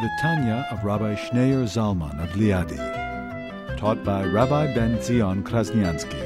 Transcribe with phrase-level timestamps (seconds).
[0.00, 2.78] The Tanya of Rabbi Schneur Zalman of Liadi,
[3.76, 6.22] taught by Rabbi Ben Zion Krasniansky.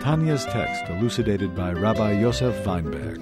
[0.00, 3.20] Tanya's text elucidated by Rabbi Yosef Weinberg.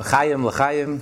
[0.00, 1.00] L'chaim, l'chaim.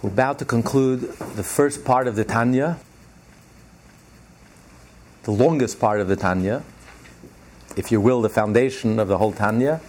[0.00, 2.78] We're about to conclude the first part of the Tanya,
[5.24, 6.62] the longest part of the Tanya,
[7.76, 9.80] if you will, the foundation of the whole Tanya.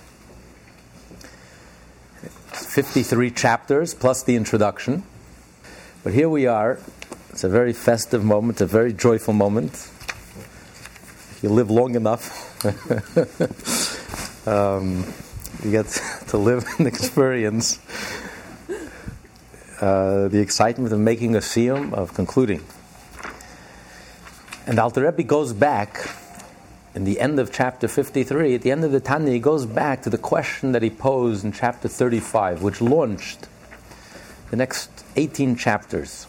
[2.52, 5.04] 53 chapters plus the introduction.
[6.04, 6.80] But here we are.
[7.30, 9.74] It's a very festive moment, a very joyful moment.
[9.74, 12.66] If you live long enough,
[14.48, 15.06] um,
[15.64, 15.86] you get
[16.30, 17.78] to live and experience
[19.82, 22.64] uh, the excitement of making a siyum, of concluding.
[24.68, 26.10] And Alter Rebbe goes back
[26.96, 30.02] in the end of chapter 53, at the end of the Tanya, he goes back
[30.02, 33.48] to the question that he posed in chapter 35, which launched
[34.50, 36.28] the next 18 chapters.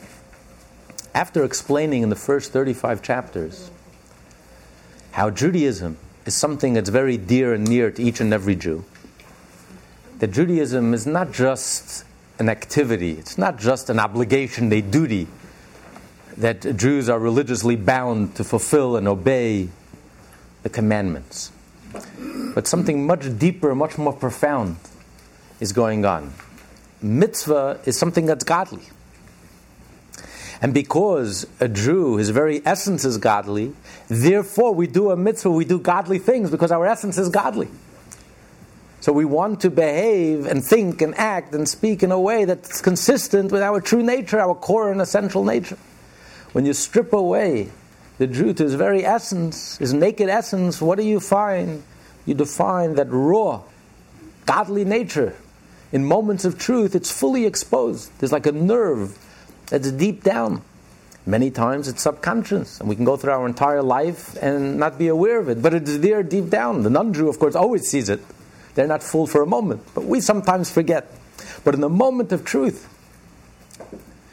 [1.15, 3.71] After explaining in the first 35 chapters
[5.12, 8.84] how Judaism is something that's very dear and near to each and every Jew,
[10.19, 12.05] that Judaism is not just
[12.41, 15.29] an activity, it's not just an obligation, a duty
[16.39, 19.69] that Jews are religiously bound to fulfill and obey
[20.63, 21.53] the commandments.
[22.55, 24.77] But something much deeper, much more profound
[25.61, 26.33] is going on.
[27.03, 28.83] Mitzvah is something that's godly.
[30.62, 33.75] And because a Jew, his very essence is godly,
[34.09, 37.69] therefore we do a mitzvah, we do godly things because our essence is godly.
[39.00, 42.83] So we want to behave and think and act and speak in a way that's
[42.83, 45.78] consistent with our true nature, our core and essential nature.
[46.53, 47.71] When you strip away
[48.19, 51.83] the Jew to his very essence, his naked essence, what do you find?
[52.27, 53.62] You define that raw,
[54.44, 55.34] godly nature.
[55.93, 58.11] In moments of truth, it's fully exposed.
[58.19, 59.19] There's like a nerve
[59.71, 60.62] that's deep down.
[61.25, 65.09] Many times it's subconscious, and we can go through our entire life and not be
[65.09, 66.82] aware of it, but it's there deep down.
[66.82, 68.21] The non Jew, of course, always sees it.
[68.75, 71.10] They're not fooled for a moment, but we sometimes forget.
[71.64, 72.86] But in the moment of truth,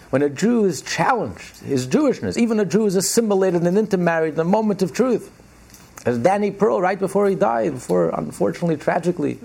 [0.09, 4.37] when a Jew is challenged, his Jewishness, even a Jew is assimilated and intermarried in
[4.37, 5.31] the moment of truth,
[6.05, 9.39] as Danny Pearl, right before he died, before, unfortunately, tragically,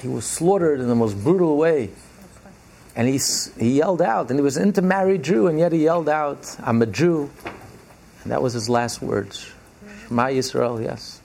[0.00, 1.90] he was slaughtered in the most brutal way.
[2.96, 3.20] And he,
[3.58, 6.82] he yelled out, and he was an intermarried Jew, and yet he yelled out, I'm
[6.82, 7.30] a Jew.
[8.24, 9.48] And that was his last words.
[10.08, 11.17] Shema Yisrael, yes.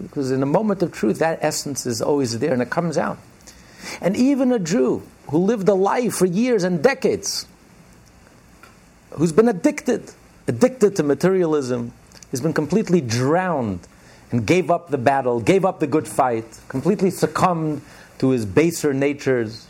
[0.00, 3.18] Because in a moment of truth, that essence is always there and it comes out.
[4.00, 7.46] And even a Jew who lived a life for years and decades,
[9.10, 10.12] who's been addicted,
[10.46, 11.92] addicted to materialism,
[12.30, 13.86] has been completely drowned
[14.30, 17.82] and gave up the battle, gave up the good fight, completely succumbed
[18.18, 19.68] to his baser natures,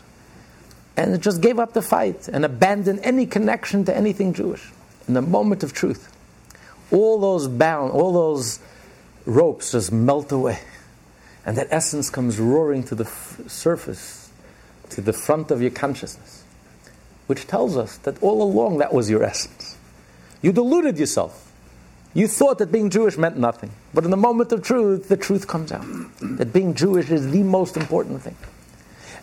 [0.97, 4.71] and just gave up the fight and abandoned any connection to anything Jewish.
[5.07, 6.11] In the moment of truth,
[6.91, 8.59] all those bound, all those
[9.25, 10.59] ropes just melt away.
[11.45, 14.31] And that essence comes roaring to the f- surface,
[14.89, 16.43] to the front of your consciousness,
[17.27, 19.77] which tells us that all along that was your essence.
[20.41, 21.51] You deluded yourself.
[22.13, 23.71] You thought that being Jewish meant nothing.
[23.93, 25.85] But in the moment of truth, the truth comes out.
[26.21, 28.37] that being Jewish is the most important thing.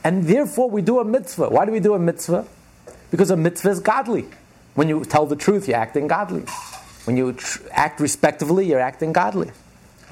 [0.04, 1.48] And therefore, we do a mitzvah.
[1.48, 2.46] Why do we do a mitzvah?
[3.10, 4.26] Because a mitzvah is godly.
[4.74, 6.44] When you tell the truth, you're acting godly.
[7.04, 9.52] When you tr- act respectively, you're acting godly.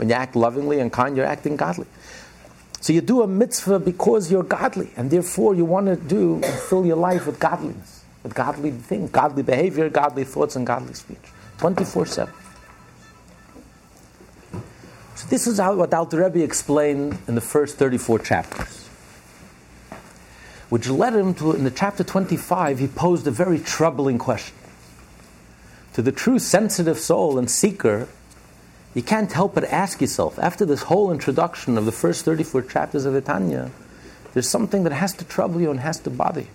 [0.01, 1.87] When you act lovingly and kind, you're acting godly.
[2.81, 6.47] So you do a mitzvah because you're godly, and therefore you want to do and
[6.47, 11.19] fill your life with godliness, with godly things, godly behavior, godly thoughts, and godly speech.
[11.59, 12.35] 24 7.
[15.17, 18.89] So this is how, what Alter Rebbe explained in the first 34 chapters.
[20.71, 24.57] Which led him to, in the chapter 25, he posed a very troubling question.
[25.93, 28.09] To the true sensitive soul and seeker,
[28.95, 33.05] you can't help but ask yourself, after this whole introduction of the first 34 chapters
[33.05, 33.71] of the Tanya,
[34.33, 36.49] there's something that has to trouble you and has to bother you,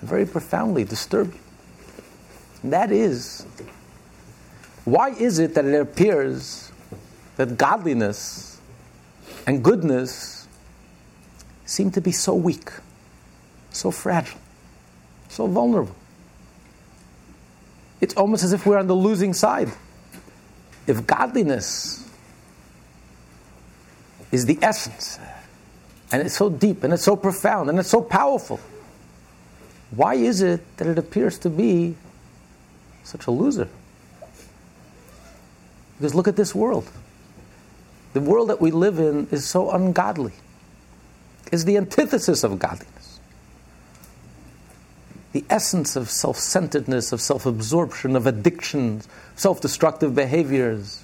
[0.00, 1.40] and very profoundly disturb you.
[2.64, 3.46] That is,
[4.84, 6.72] why is it that it appears
[7.36, 8.60] that godliness
[9.46, 10.48] and goodness
[11.66, 12.70] seem to be so weak,
[13.70, 14.40] so fragile,
[15.28, 15.94] so vulnerable?
[18.00, 19.70] It's almost as if we're on the losing side.
[20.86, 22.08] If godliness
[24.30, 25.18] is the essence,
[26.12, 28.60] and it's so deep, and it's so profound, and it's so powerful,
[29.90, 31.96] why is it that it appears to be
[33.04, 33.68] such a loser?
[35.98, 36.88] Because look at this world.
[38.12, 40.32] The world that we live in is so ungodly,
[41.52, 42.95] it's the antithesis of godliness.
[45.36, 51.02] The essence of self centeredness, of self absorption, of addictions, self destructive behaviors,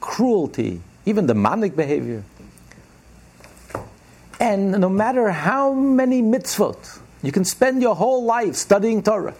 [0.00, 2.24] cruelty, even demonic behavior.
[4.40, 9.34] And no matter how many mitzvot, you can spend your whole life studying Torah,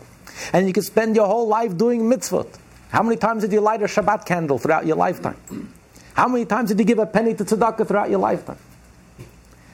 [0.53, 2.59] and you can spend your whole life doing mitzvot.
[2.91, 5.73] How many times did you light a Shabbat candle throughout your lifetime?
[6.13, 8.59] How many times did you give a penny to tzedakah throughout your lifetime?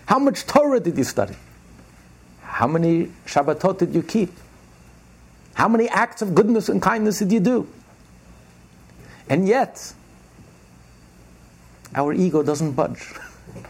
[0.07, 1.35] How much Torah did you study?
[2.61, 4.31] How many Shabbatot did you keep?
[5.55, 7.67] How many acts of goodness and kindness did you do?
[9.31, 9.95] And yet,
[11.95, 13.15] our ego doesn't budge.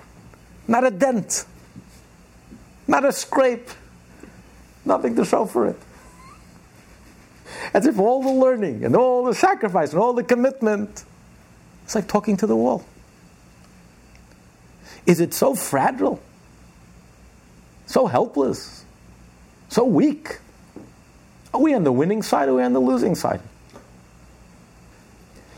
[0.67, 1.45] Not a dent,
[2.89, 3.69] not a scrape,
[4.85, 5.79] nothing to show for it.
[7.73, 11.05] As if all the learning and all the sacrifice and all the commitment,
[11.85, 12.85] it's like talking to the wall.
[15.07, 16.21] Is it so fragile,
[17.91, 18.85] so helpless,
[19.69, 20.39] so weak?
[21.53, 23.41] Are we on the winning side or are we on the losing side?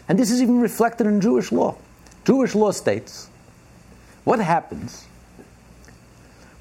[0.08, 1.76] And this is even reflected in Jewish law.
[2.24, 3.28] Jewish law states
[4.24, 5.06] what happens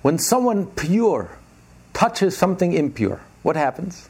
[0.01, 1.37] when someone pure
[1.93, 3.21] touches something impure?
[3.41, 4.09] What happens?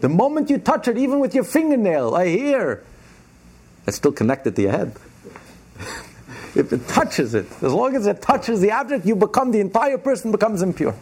[0.00, 2.84] The moment you touch it, even with your fingernail, I hear,
[3.86, 4.96] it's still connected to your head.
[6.56, 9.98] if it touches it, as long as it touches the object, you become, the entire
[9.98, 10.94] person becomes impure.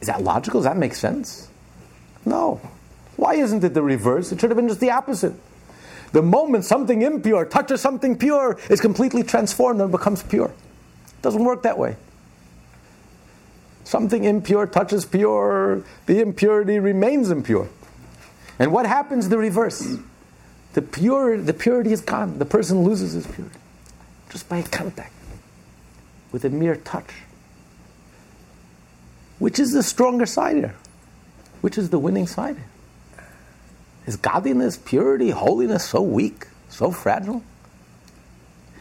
[0.00, 0.60] Is that logical?
[0.60, 1.48] Does that make sense?
[2.24, 2.60] No.
[3.16, 4.30] Why isn't it the reverse?
[4.30, 5.34] It should have been just the opposite.
[6.12, 10.46] The moment something impure touches something pure, is completely transformed and becomes pure.
[10.46, 11.96] It doesn't work that way.
[13.82, 17.68] Something impure touches pure, the impurity remains impure.
[18.58, 19.96] And what happens the reverse?
[20.74, 22.38] The pure the purity is gone.
[22.38, 23.58] The person loses his purity.
[24.30, 25.12] Just by contact.
[26.32, 27.10] With a mere touch.
[29.38, 30.74] Which is the stronger side here?
[31.60, 32.56] Which is the winning side?
[34.06, 37.42] Is godliness, purity, holiness so weak, so fragile?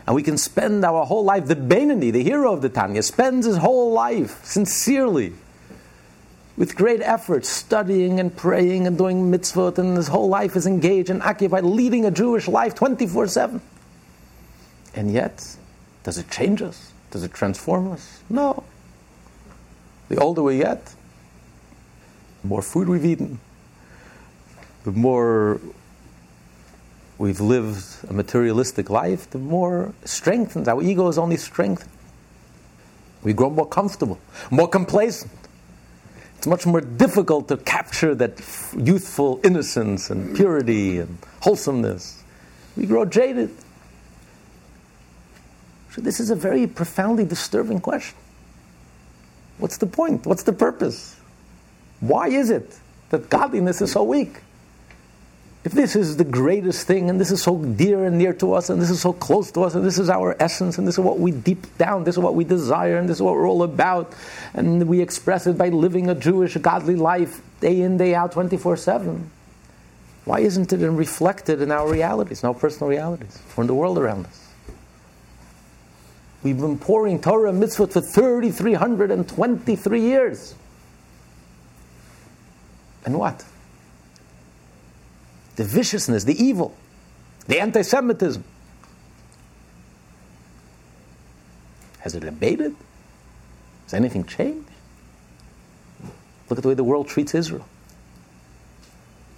[0.05, 3.45] And we can spend our whole life, the Beinoni, the hero of the Tanya, spends
[3.45, 5.33] his whole life sincerely,
[6.57, 11.09] with great effort, studying and praying and doing mitzvot, and his whole life is engaged
[11.09, 13.61] and occupied, leading a Jewish life 24 7.
[14.95, 15.55] And yet,
[16.03, 16.91] does it change us?
[17.11, 18.23] Does it transform us?
[18.29, 18.63] No.
[20.09, 20.83] The older we get,
[22.41, 23.39] the more food we've eaten,
[24.83, 25.61] the more
[27.17, 30.67] we've lived a materialistic life, the more strengthened.
[30.67, 31.91] Our ego is only strengthened.
[33.21, 34.19] We grow more comfortable,
[34.49, 35.46] more complacent.
[36.37, 38.39] It's much more difficult to capture that
[38.77, 42.23] youthful innocence and purity and wholesomeness.
[42.75, 43.49] We grow jaded.
[45.91, 48.17] So, this is a very profoundly disturbing question.
[49.57, 50.27] What's the point?
[50.27, 51.15] What's the purpose?
[51.99, 52.77] Why is it
[53.09, 54.41] that godliness is so weak?
[55.67, 58.69] If this is the greatest thing and this is so dear and near to us
[58.69, 61.01] and this is so close to us and this is our essence and this is
[61.01, 63.63] what we deep down, this is what we desire and this is what we're all
[63.63, 64.13] about,
[64.53, 68.77] and we express it by living a Jewish godly life day in, day out, 24
[68.77, 69.29] 7,
[70.23, 73.97] why isn't it reflected in our realities, in our personal realities, or in the world
[73.97, 74.47] around us?
[76.43, 80.55] We've been pouring Torah and mitzvot for 3,323 years.
[83.03, 83.43] And what?
[85.57, 86.73] The viciousness, the evil,
[87.47, 88.43] the anti Semitism.
[91.99, 92.73] Has it abated?
[93.83, 94.69] Has anything changed?
[96.49, 97.67] Look at the way the world treats Israel.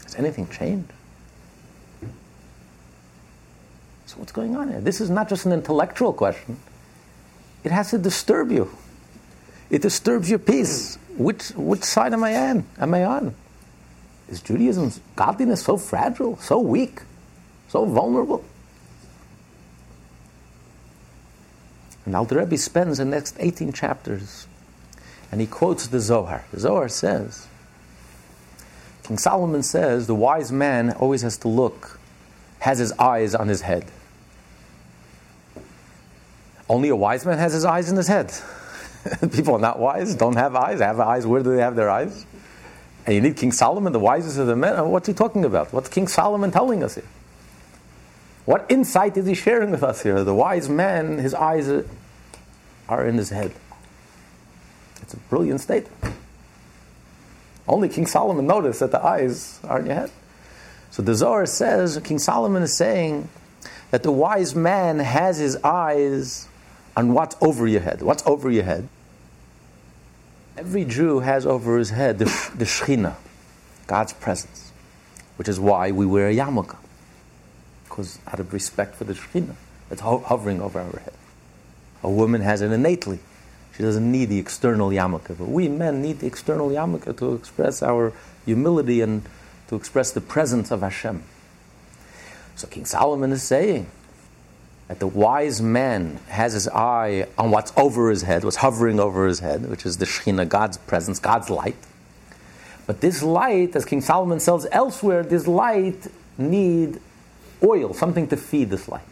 [0.04, 0.92] Has anything changed?
[4.06, 4.82] So, what's going on here?
[4.82, 6.60] This is not just an intellectual question,
[7.64, 8.70] it has to disturb you.
[9.70, 10.98] It disturbs your peace.
[11.18, 12.66] Which, which side am I on?
[12.78, 13.36] Am I on?
[14.30, 17.02] Is Judaism's godliness so fragile, so weak,
[17.68, 18.44] so vulnerable?
[22.06, 24.48] And Alter Rebbe spends the next 18 chapters
[25.32, 26.46] and he quotes the Zohar.
[26.52, 27.48] The Zohar says
[29.04, 32.00] King Solomon says the wise man always has to look,
[32.60, 33.86] has his eyes on his head.
[36.68, 38.32] Only a wise man has his eyes in his head.
[39.32, 41.26] People are not wise, don't have eyes, have eyes.
[41.26, 42.26] Where do they have their eyes?
[43.06, 44.76] And you need King Solomon, the wisest of the men.
[44.76, 45.74] Uh, what's he talking about?
[45.74, 47.06] What's King Solomon telling us here?
[48.46, 50.24] What insight is he sharing with us here?
[50.24, 51.70] The wise man, his eyes
[52.88, 53.54] are in his head.
[55.02, 56.16] It's a brilliant statement.
[57.68, 60.12] Only King Solomon noticed that the eyes are in your head.
[60.92, 63.30] So the Zohar says, King Solomon is saying
[63.92, 66.48] that the wise man has his eyes
[66.98, 68.02] on what's over your head.
[68.02, 68.88] What's over your head?
[70.60, 73.16] Every Jew has over his head the, the Shekhinah,
[73.88, 74.74] God's presence,
[75.38, 76.76] which is why we wear a yarmulke,
[77.86, 79.56] because out of respect for the Shekhinah,
[79.90, 81.14] it's ho- hovering over our head.
[82.04, 83.20] A woman has it innately.
[83.78, 87.82] She doesn't need the external yarmulke, but we men need the external yarmulke to express
[87.82, 88.12] our
[88.44, 89.22] humility and
[89.70, 91.24] to express the presence of Hashem.
[92.58, 93.88] So King Solomon is saying,
[94.90, 99.28] that the wise man has his eye on what's over his head, what's hovering over
[99.28, 101.76] his head, which is the Shekhinah, God's presence, God's light.
[102.88, 106.08] But this light, as King Solomon says elsewhere, this light
[106.40, 107.00] need
[107.64, 109.06] oil, something to feed this light.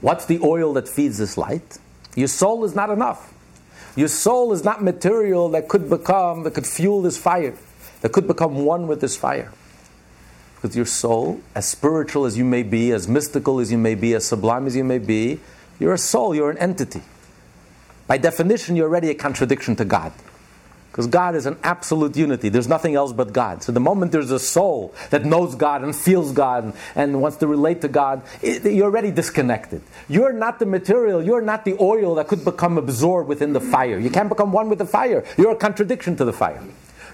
[0.00, 1.76] What's the oil that feeds this light?
[2.14, 3.34] Your soul is not enough.
[3.96, 7.54] Your soul is not material that could become, that could fuel this fire,
[8.00, 9.52] that could become one with this fire
[10.66, 14.14] with your soul, as spiritual as you may be, as mystical as you may be,
[14.14, 15.38] as sublime as you may be,
[15.78, 17.02] you're a soul, you're an entity.
[18.08, 20.12] By definition, you're already a contradiction to God.
[20.90, 22.48] Because God is an absolute unity.
[22.48, 23.62] There's nothing else but God.
[23.62, 27.36] So the moment there's a soul that knows God and feels God and, and wants
[27.36, 29.82] to relate to God, it, you're already disconnected.
[30.08, 34.00] You're not the material, you're not the oil that could become absorbed within the fire.
[34.00, 35.24] You can't become one with the fire.
[35.38, 36.60] You're a contradiction to the fire.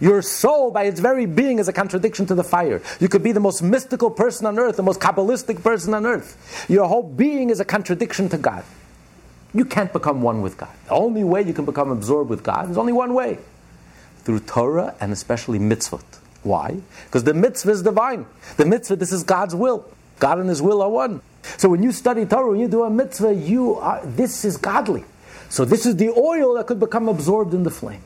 [0.00, 2.82] Your soul, by its very being, is a contradiction to the fire.
[3.00, 6.66] You could be the most mystical person on earth, the most Kabbalistic person on earth.
[6.68, 8.64] Your whole being is a contradiction to God.
[9.54, 10.70] You can't become one with God.
[10.86, 13.38] The only way you can become absorbed with God is only one way
[14.24, 16.04] through Torah and especially mitzvot.
[16.42, 16.80] Why?
[17.04, 18.26] Because the mitzvah is divine.
[18.56, 19.88] The mitzvah, this is God's will.
[20.18, 21.20] God and His will are one.
[21.58, 25.04] So when you study Torah, when you do a mitzvah, you are, this is godly.
[25.48, 28.02] So this is the oil that could become absorbed in the flame.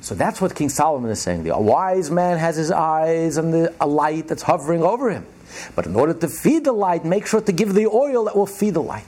[0.00, 1.44] So that's what King Solomon is saying.
[1.44, 5.26] The wise man has his eyes on the, a light that's hovering over him.
[5.74, 8.46] But in order to feed the light, make sure to give the oil that will
[8.46, 9.04] feed the light.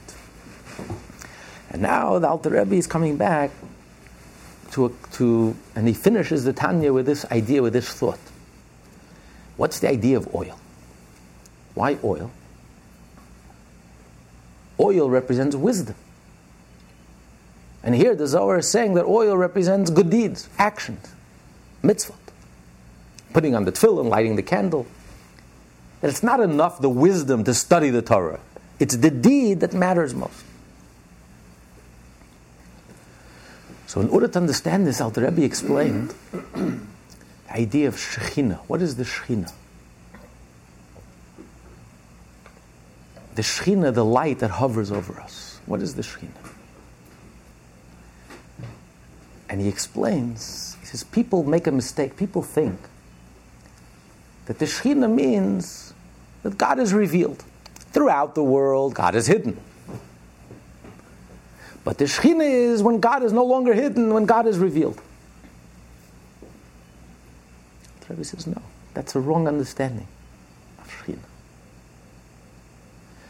[1.69, 3.49] And now the Alter Rebbe is coming back
[4.71, 8.19] to, to, and he finishes the Tanya with this idea, with this thought.
[9.57, 10.59] What's the idea of oil?
[11.73, 12.31] Why oil?
[14.79, 15.95] Oil represents wisdom.
[17.83, 21.13] And here the Zohar is saying that oil represents good deeds, actions,
[21.83, 22.15] mitzvot.
[23.33, 24.87] Putting on the tefillin, lighting the candle.
[26.01, 28.39] That it's not enough the wisdom to study the Torah.
[28.79, 30.43] It's the deed that matters most.
[33.87, 36.79] So in order to understand this, Alter Rebbe explained the
[37.51, 38.59] idea of Shekhinah.
[38.67, 39.51] What is the Shekhinah?
[43.35, 45.59] The Shekhinah, the light that hovers over us.
[45.65, 46.42] What is the Shekhinah?
[49.53, 52.17] And he explains, he says, people make a mistake.
[52.17, 52.79] People think
[54.47, 55.93] that the Shekhinah means
[56.41, 57.43] that God is revealed.
[57.91, 59.59] Throughout the world, God is hidden.
[61.83, 64.99] But the Shekhinah is when God is no longer hidden, when God is revealed.
[67.99, 68.59] The Rebbe says, no,
[68.95, 70.07] that's a wrong understanding
[70.79, 71.19] of Shekhinah.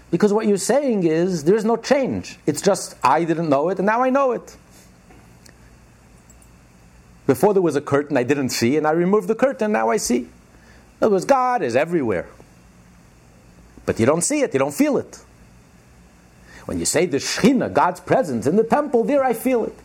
[0.10, 2.40] Because what you're saying is there's no change.
[2.46, 4.56] It's just I didn't know it and now I know it.
[7.26, 9.98] Before there was a curtain I didn't see, and I removed the curtain, now I
[9.98, 10.28] see.
[11.02, 12.28] Other words, God is everywhere.
[13.86, 15.24] But you don't see it, you don't feel it.
[16.66, 19.76] When you say the Shekhinah, God's presence in the temple, there I feel it.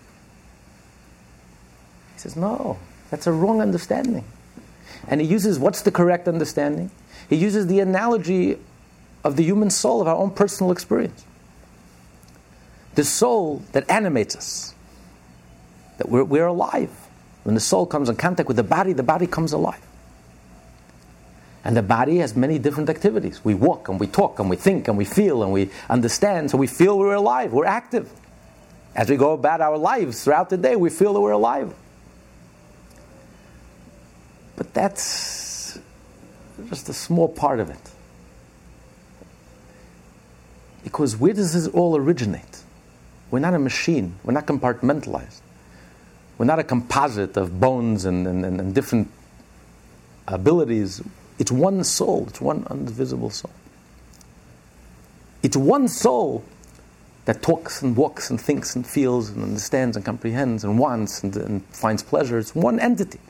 [2.15, 2.79] He says, no,
[3.11, 4.25] that's a wrong understanding.
[5.07, 6.91] And he uses what's the correct understanding?
[7.29, 8.59] He uses the analogy
[9.25, 11.25] of the human soul, of our own personal experience.
[12.95, 14.75] The soul that animates us,
[15.99, 17.08] that we're, we're alive.
[17.49, 19.81] When the soul comes in contact with the body, the body comes alive.
[21.65, 23.43] And the body has many different activities.
[23.43, 26.51] We walk and we talk and we think and we feel and we understand.
[26.51, 28.13] So we feel we're alive, we're active.
[28.95, 31.73] As we go about our lives throughout the day, we feel that we're alive.
[34.57, 35.79] But that's
[36.69, 37.91] just a small part of it.
[40.85, 42.63] Because where does this all originate?
[43.31, 45.41] We're not a machine, we're not compartmentalized.
[46.39, 49.11] We're not a composite of bones and, and, and different
[50.29, 51.03] abilities.
[51.39, 53.51] It's one soul, it's one indivisible soul.
[55.43, 56.45] It's one soul
[57.25, 61.37] that talks and walks and thinks and feels and understands and comprehends and wants and,
[61.37, 62.39] and finds pleasure.
[62.39, 63.21] It's one entity.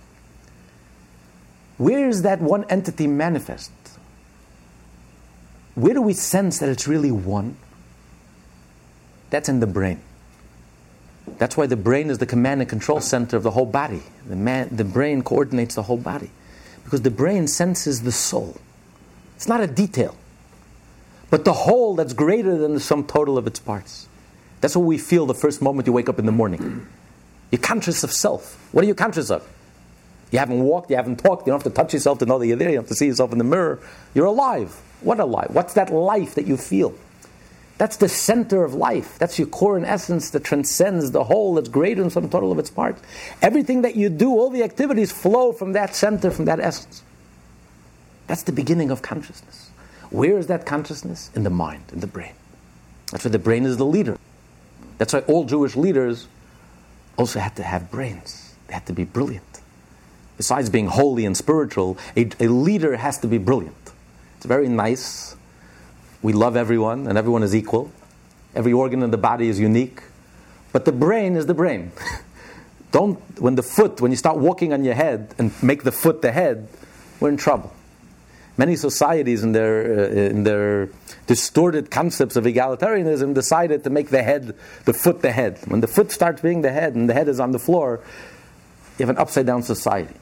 [1.78, 3.72] Where is that one entity manifest?
[5.74, 7.56] Where do we sense that it's really one?
[9.30, 10.00] That's in the brain.
[11.38, 14.02] That's why the brain is the command and control center of the whole body.
[14.26, 16.30] The, man, the brain coordinates the whole body.
[16.84, 18.56] Because the brain senses the soul.
[19.36, 20.16] It's not a detail,
[21.30, 24.08] but the whole that's greater than the sum total of its parts.
[24.60, 26.86] That's what we feel the first moment you wake up in the morning.
[27.50, 28.56] You're conscious of self.
[28.72, 29.46] What are you conscious of?
[30.30, 32.46] You haven't walked, you haven't talked, you don't have to touch yourself to know that
[32.46, 33.78] you're there, you have to see yourself in the mirror.
[34.14, 34.78] You're alive.
[35.00, 35.48] What alive?
[35.52, 36.94] What's that life that you feel?
[37.78, 39.18] That's the center of life.
[39.18, 42.58] That's your core and essence that transcends the whole, that's greater than some total of
[42.58, 43.00] its parts.
[43.40, 47.04] Everything that you do, all the activities flow from that center, from that essence.
[48.26, 49.70] That's the beginning of consciousness.
[50.10, 51.30] Where is that consciousness?
[51.36, 52.34] In the mind, in the brain.
[53.12, 54.18] That's why the brain is the leader.
[54.98, 56.26] That's why all Jewish leaders
[57.16, 58.54] also had to have brains.
[58.66, 59.44] They had to be brilliant.
[60.36, 63.92] Besides being holy and spiritual, a, a leader has to be brilliant.
[64.36, 65.36] It's very nice
[66.22, 67.90] we love everyone, and everyone is equal.
[68.54, 70.02] Every organ in the body is unique.
[70.72, 71.92] But the brain is the brain.
[72.90, 76.22] Don't, when the foot, when you start walking on your head and make the foot
[76.22, 76.68] the head,
[77.20, 77.72] we're in trouble.
[78.56, 80.88] Many societies, in their, uh, in their
[81.26, 85.60] distorted concepts of egalitarianism, decided to make the head, the foot the head.
[85.66, 88.00] When the foot starts being the head and the head is on the floor,
[88.98, 90.16] you have an upside down society.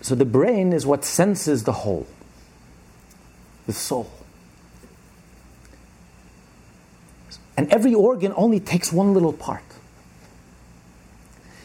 [0.00, 2.06] So the brain is what senses the whole
[3.66, 4.10] the soul.
[7.56, 9.62] And every organ only takes one little part.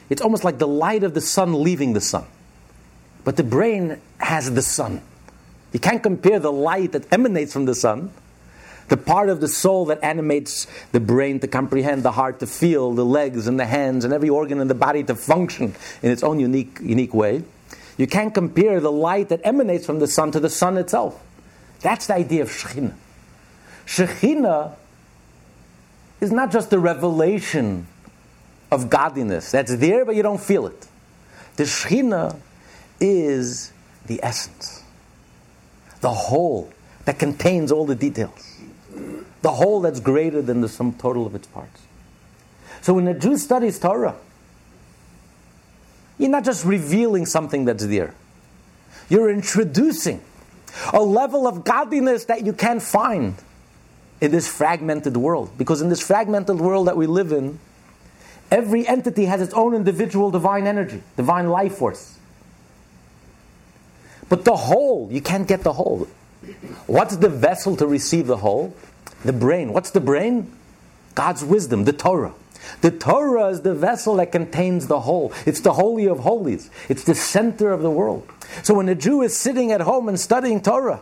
[0.09, 2.25] It's almost like the light of the sun leaving the sun.
[3.23, 5.01] But the brain has the sun.
[5.73, 8.11] You can't compare the light that emanates from the sun,
[8.87, 12.93] the part of the soul that animates the brain to comprehend, the heart to feel,
[12.93, 16.23] the legs and the hands and every organ in the body to function in its
[16.23, 17.43] own unique, unique way.
[17.97, 21.19] You can't compare the light that emanates from the sun to the sun itself.
[21.85, 22.95] That's the idea of Shekhinah.
[23.85, 24.73] Shekhinah
[26.19, 27.85] is not just the revelation
[28.71, 30.87] of godliness that's there, but you don't feel it.
[31.57, 32.39] The Shekhinah
[32.99, 33.71] is
[34.07, 34.81] the essence,
[36.01, 36.73] the whole
[37.05, 38.57] that contains all the details,
[39.43, 41.83] the whole that's greater than the sum total of its parts.
[42.81, 44.15] So when a Jew studies Torah,
[46.17, 48.15] you're not just revealing something that's there,
[49.07, 50.23] you're introducing
[50.93, 53.35] a level of godliness that you can't find
[54.21, 55.51] in this fragmented world.
[55.57, 57.59] Because in this fragmented world that we live in,
[58.51, 62.17] every entity has its own individual divine energy, divine life force.
[64.29, 66.07] But the whole, you can't get the whole.
[66.87, 68.75] What's the vessel to receive the whole?
[69.23, 69.73] The brain.
[69.73, 70.51] What's the brain?
[71.13, 72.33] God's wisdom, the Torah.
[72.81, 75.31] The Torah is the vessel that contains the whole.
[75.45, 76.69] It's the holy of holies.
[76.89, 78.27] It's the center of the world.
[78.63, 81.01] So when a Jew is sitting at home and studying Torah,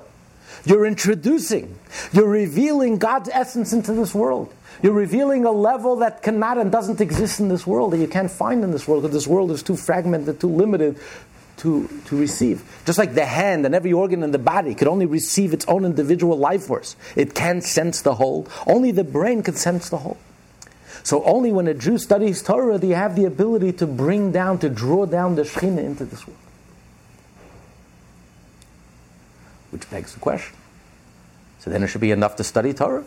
[0.65, 1.77] you're introducing,
[2.13, 4.53] you're revealing God's essence into this world.
[4.82, 8.32] You're revealing a level that cannot and doesn't exist in this world, that you can't
[8.32, 10.97] find in this world, because this world is too fragmented, too limited
[11.58, 12.63] to, to receive.
[12.86, 15.86] Just like the hand and every organ in the body could only receive its own
[15.86, 18.47] individual life force, it can't sense the whole.
[18.65, 20.17] Only the brain can sense the whole.
[21.03, 24.60] So only when a Jew studies Torah do you have the ability to bring down,
[24.60, 26.39] to draw down the Shekhinah into this world.
[29.74, 30.56] Which begs the question.
[31.58, 33.06] So then it should be enough to study Torah.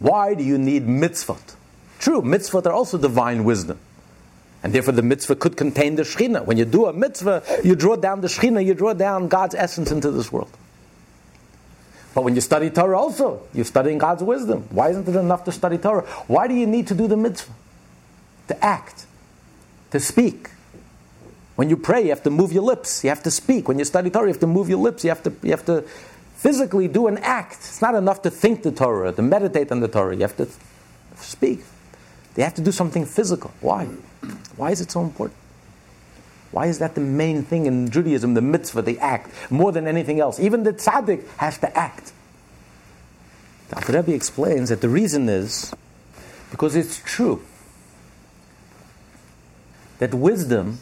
[0.00, 1.54] Why do you need mitzvot?
[2.00, 3.78] True, mitzvot are also divine wisdom.
[4.64, 6.46] And therefore the mitzvah could contain the Shekhinah.
[6.46, 9.92] When you do a mitzvah, you draw down the Shekhinah, you draw down God's essence
[9.92, 10.50] into this world.
[12.12, 14.66] But when you study Torah also, you're studying God's wisdom.
[14.70, 16.02] Why isn't it enough to study Torah?
[16.26, 17.52] Why do you need to do the mitzvah?
[18.48, 19.06] To act,
[19.92, 20.50] to speak.
[21.56, 23.04] When you pray, you have to move your lips.
[23.04, 23.68] You have to speak.
[23.68, 25.04] When you study Torah, you have to move your lips.
[25.04, 25.82] You have to, you have to
[26.36, 27.54] physically do an act.
[27.54, 30.14] It's not enough to think the Torah, to meditate on the Torah.
[30.14, 30.48] You have to
[31.16, 31.60] speak.
[32.34, 33.52] They have to do something physical.
[33.60, 33.84] Why?
[34.56, 35.38] Why is it so important?
[36.50, 40.20] Why is that the main thing in Judaism, the mitzvah, the act, more than anything
[40.20, 40.38] else?
[40.38, 42.12] Even the tzaddik has to act.
[43.70, 45.74] The Rebbe explains that the reason is
[46.50, 47.42] because it's true
[49.98, 50.78] that wisdom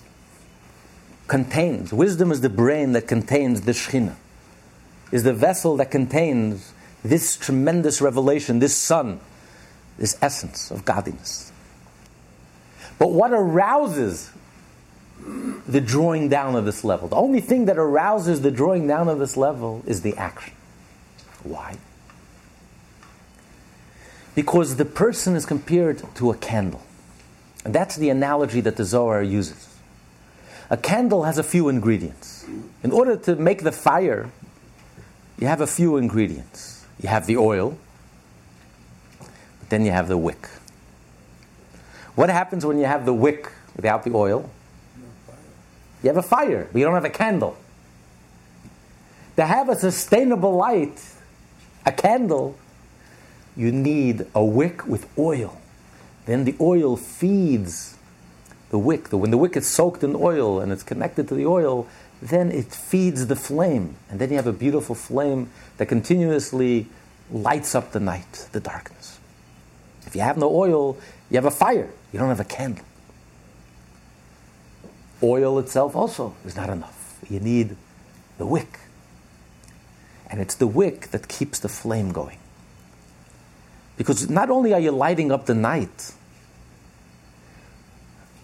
[1.32, 4.16] contains, wisdom is the brain that contains the Shekhinah,
[5.10, 9.18] is the vessel that contains this tremendous revelation, this sun,
[9.96, 11.50] this essence of godliness.
[12.98, 14.30] But what arouses
[15.66, 17.08] the drawing down of this level.
[17.08, 20.52] The only thing that arouses the drawing down of this level is the action.
[21.44, 21.78] Why?
[24.34, 26.82] Because the person is compared to a candle.
[27.64, 29.71] And that's the analogy that the Zohar uses.
[30.72, 32.46] A candle has a few ingredients.
[32.82, 34.30] In order to make the fire,
[35.38, 36.86] you have a few ingredients.
[36.98, 37.76] You have the oil,
[39.18, 40.48] but then you have the wick.
[42.14, 44.48] What happens when you have the wick without the oil?
[46.02, 47.58] You have a fire, but you don't have a candle.
[49.36, 51.04] To have a sustainable light,
[51.84, 52.56] a candle,
[53.54, 55.60] you need a wick with oil.
[56.24, 57.98] Then the oil feeds
[58.72, 59.12] the wick.
[59.12, 61.86] When the wick is soaked in oil and it's connected to the oil,
[62.22, 63.96] then it feeds the flame.
[64.10, 66.88] And then you have a beautiful flame that continuously
[67.30, 69.20] lights up the night, the darkness.
[70.06, 70.96] If you have no oil,
[71.30, 71.90] you have a fire.
[72.12, 72.84] You don't have a candle.
[75.22, 77.20] Oil itself also is not enough.
[77.28, 77.76] You need
[78.38, 78.80] the wick.
[80.30, 82.38] And it's the wick that keeps the flame going.
[83.98, 86.14] Because not only are you lighting up the night,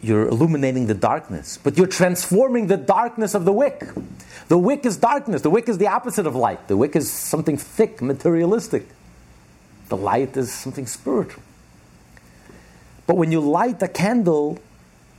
[0.01, 3.83] you're illuminating the darkness, but you're transforming the darkness of the wick.
[4.49, 5.43] The wick is darkness.
[5.43, 6.69] The wick is the opposite of light.
[6.69, 8.87] The wick is something thick, materialistic.
[9.89, 11.43] The light is something spiritual.
[13.07, 14.61] But when you light a candle,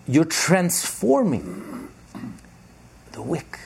[0.07, 1.89] you're transforming
[3.11, 3.59] the wick.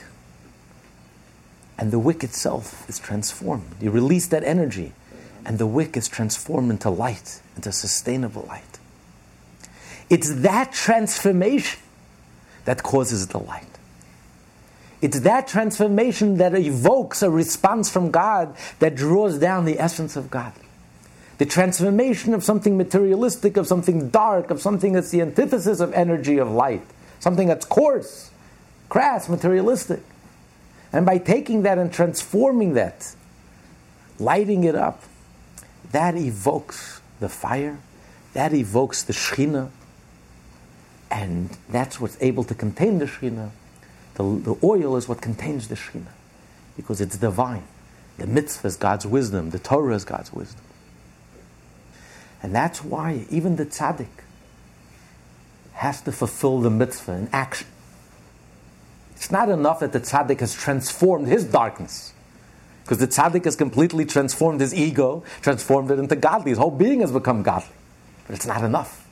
[1.78, 3.66] And the wick itself is transformed.
[3.80, 4.92] You release that energy,
[5.44, 8.73] and the wick is transformed into light, into sustainable light.
[10.14, 11.80] It's that transformation
[12.66, 13.66] that causes the light.
[15.02, 20.30] It's that transformation that evokes a response from God that draws down the essence of
[20.30, 20.52] God.
[21.38, 26.38] The transformation of something materialistic, of something dark, of something that's the antithesis of energy
[26.38, 26.86] of light,
[27.18, 28.30] something that's coarse,
[28.88, 30.04] crass, materialistic.
[30.92, 33.16] And by taking that and transforming that,
[34.20, 35.02] lighting it up,
[35.90, 37.78] that evokes the fire,
[38.32, 39.70] that evokes the Shekhinah,
[41.14, 43.50] and that's what's able to contain the Shekhinah.
[44.14, 46.12] The, the oil is what contains the Shekhinah
[46.76, 47.62] because it's divine.
[48.18, 50.60] The mitzvah is God's wisdom, the Torah is God's wisdom.
[52.42, 54.08] And that's why even the tzaddik
[55.74, 57.68] has to fulfill the mitzvah in action.
[59.14, 62.12] It's not enough that the tzaddik has transformed his darkness.
[62.82, 66.50] Because the tzaddik has completely transformed his ego, transformed it into godly.
[66.50, 67.74] His whole being has become godly.
[68.26, 69.03] But it's not enough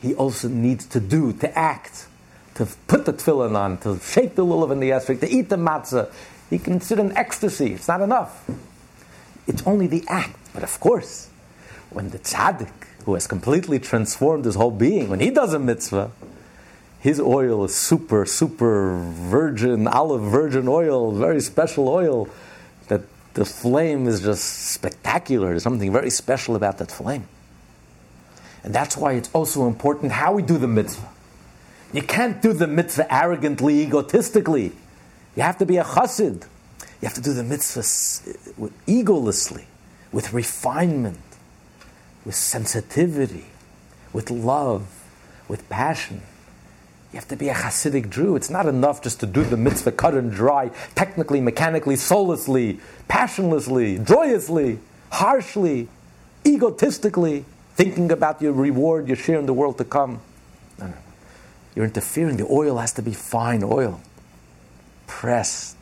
[0.00, 2.06] he also needs to do, to act,
[2.54, 5.56] to put the tefillin on, to shake the lulav in the esrog, to eat the
[5.56, 6.12] matzah.
[6.50, 7.74] He can sit in ecstasy.
[7.74, 8.48] It's not enough.
[9.46, 10.36] It's only the act.
[10.54, 11.30] But of course,
[11.90, 12.72] when the tzaddik,
[13.04, 16.10] who has completely transformed his whole being, when he does a mitzvah,
[17.00, 22.28] his oil is super, super virgin, olive virgin oil, very special oil,
[22.88, 23.02] that
[23.34, 25.50] the flame is just spectacular.
[25.50, 27.28] There's something very special about that flame.
[28.68, 31.08] And that's why it's also important how we do the mitzvah.
[31.94, 34.72] You can't do the mitzvah arrogantly, egotistically.
[35.34, 36.42] You have to be a chassid.
[37.00, 37.80] You have to do the mitzvah
[38.62, 39.64] uh, egolessly,
[40.12, 41.18] with refinement,
[42.26, 43.46] with sensitivity,
[44.12, 44.86] with love,
[45.48, 46.20] with passion.
[47.14, 48.36] You have to be a Hasidic Jew.
[48.36, 54.06] It's not enough just to do the mitzvah cut and dry, technically, mechanically, soullessly, passionlessly,
[54.06, 54.78] joyously,
[55.10, 55.88] harshly,
[56.46, 57.46] egotistically
[57.78, 60.20] thinking about your reward, your share in the world to come.
[60.80, 60.94] No, no.
[61.76, 62.36] You're interfering.
[62.36, 64.00] The oil has to be fine oil,
[65.06, 65.76] pressed,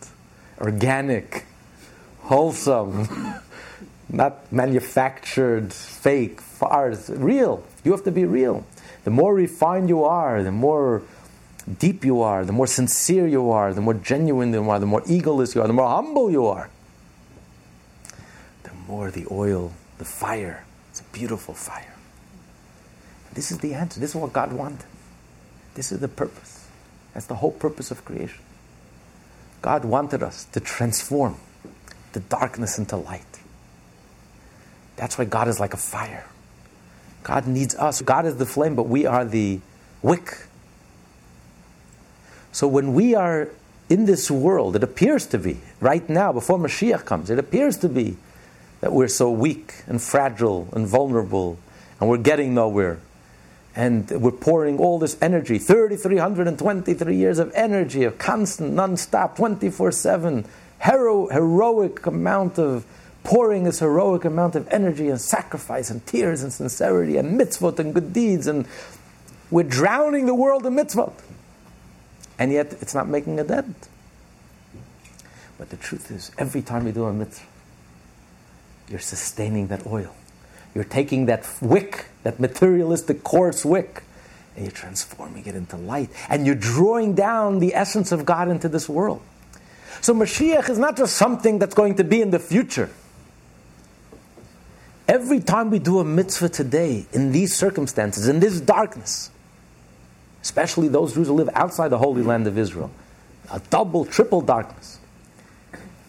[0.61, 1.47] organic,
[2.21, 3.09] wholesome,
[4.11, 7.65] not manufactured, fake, farce, real.
[7.83, 8.67] You have to be real.
[9.05, 11.03] The more refined you are, the more
[11.79, 15.01] deep you are, the more sincere you are, the more genuine you are, the more
[15.05, 16.69] egoless you are, the more humble you are,
[18.65, 20.66] the more the oil, the fire
[20.97, 21.93] it's a beautiful fire.
[23.35, 24.01] This is the answer.
[24.01, 24.87] This is what God wanted.
[25.75, 26.67] This is the purpose.
[27.13, 28.41] That's the whole purpose of creation.
[29.61, 31.37] God wanted us to transform
[32.15, 33.27] the darkness into light.
[34.97, 36.25] That's why God is like a fire.
[37.25, 38.01] God needs us.
[38.01, 39.61] God is the flame, but we are the
[40.01, 40.47] wick.
[42.53, 43.51] So when we are
[43.91, 47.89] in this world, it appears to be, right now, before Mashiach comes, it appears to
[47.91, 48.17] be
[48.81, 51.59] that we're so weak and fragile and vulnerable
[52.01, 53.01] and we're getting nowhere.
[53.75, 59.93] And we're pouring all this energy 3,323 years of energy, of constant, non stop, 24
[59.93, 60.47] 7,
[60.83, 62.87] hero, heroic amount of
[63.23, 67.93] pouring this heroic amount of energy and sacrifice and tears and sincerity and mitzvot and
[67.93, 68.47] good deeds.
[68.47, 68.67] And
[69.51, 71.13] we're drowning the world in mitzvot.
[72.39, 73.89] and yet it's not making a dent.
[75.59, 77.47] But the truth is, every time you do a mitzvah,
[78.89, 80.15] you're sustaining that oil.
[80.75, 84.03] You're taking that wick, that materialistic coarse wick,
[84.55, 86.11] and you're transforming it into light.
[86.29, 89.23] And you're drawing down the essence of God into this world.
[90.01, 92.91] So Mashiach is not just something that's going to be in the future.
[95.09, 99.31] Every time we do a mitzvah today, in these circumstances, in this darkness,
[100.43, 102.91] especially those Jews who live outside the Holy Land of Israel,
[103.51, 104.99] a double, triple darkness.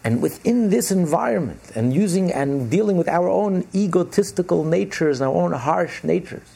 [0.08, 5.52] And within this environment, and using and dealing with our own egotistical natures, our own
[5.52, 6.48] harsh natures,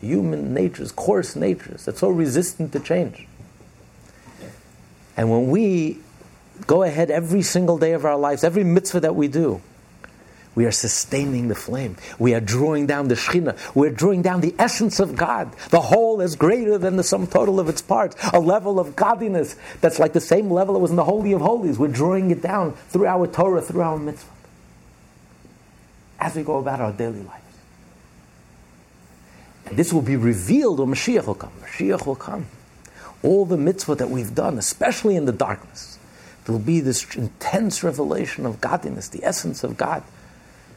[0.00, 3.26] human natures, coarse natures, that's so resistant to change.
[5.16, 5.98] And when we
[6.68, 9.60] go ahead every single day of our lives, every mitzvah that we do,
[10.54, 11.96] we are sustaining the flame.
[12.20, 13.74] We are drawing down the Shekhinah.
[13.74, 15.52] We're drawing down the essence of God.
[15.70, 18.16] The whole is greater than the sum total of its parts.
[18.32, 21.40] A level of godliness that's like the same level that was in the Holy of
[21.40, 21.78] Holies.
[21.78, 24.30] We're drawing it down through our Torah, through our mitzvah.
[26.18, 27.42] As we go about our daily lives.
[29.66, 31.52] And this will be revealed when Mashiach will come.
[31.62, 32.46] Mashiach will come.
[33.22, 35.98] All the mitzvah that we've done, especially in the darkness,
[36.44, 40.02] there will be this intense revelation of godliness, the essence of God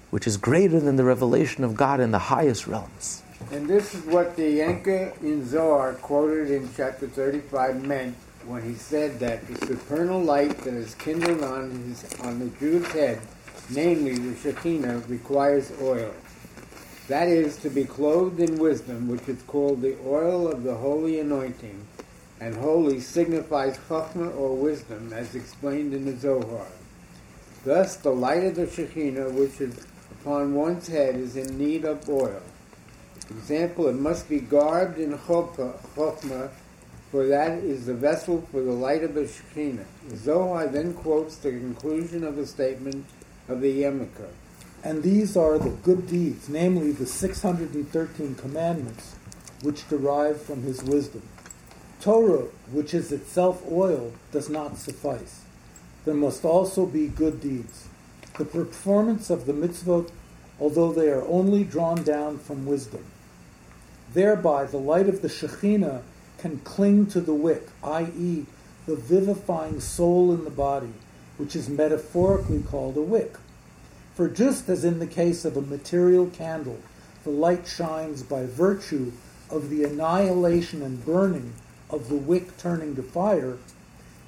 [0.10, 3.24] which is greater than the revelation of God in the highest realms.
[3.52, 8.76] And this is what the Yenuka in Zohar quoted in chapter 35 meant when he
[8.76, 13.20] said that the supernal light that is kindled on, his, on the Jew's head,
[13.72, 16.14] namely the Shekinah, requires oil.
[17.08, 21.20] That is, to be clothed in wisdom, which is called the oil of the holy
[21.20, 21.86] anointing,
[22.40, 26.68] and holy signifies chachma or wisdom, as explained in the Zohar.
[27.66, 29.88] Thus, the light of the Shekinah, which is
[30.22, 32.42] upon one's head is in need of oil.
[33.30, 36.50] Example, it must be garbed in chokmah,
[37.12, 39.86] for that is the vessel for the light of the Shekinah.
[40.16, 43.06] Zohar then quotes the conclusion of the statement
[43.48, 44.30] of the Yenuka.
[44.84, 49.16] And these are the good deeds, namely the 613 commandments,
[49.62, 51.24] which derive from his wisdom.
[52.02, 55.42] Torah, which is itself oil, does not suffice.
[56.06, 57.90] There must also be good deeds
[58.40, 60.10] the performance of the mitzvot,
[60.62, 63.04] although they are only drawn down from wisdom.
[64.14, 66.02] Thereby, the light of the Shekhinah
[66.38, 68.46] can cling to the wick, i.e.,
[68.86, 70.94] the vivifying soul in the body,
[71.38, 73.36] which is metaphorically called a wick.
[74.16, 76.80] For just as in the case of a material candle,
[77.24, 79.12] the light shines by virtue
[79.50, 81.54] of the annihilation and burning
[81.90, 83.58] of the wick turning to fire,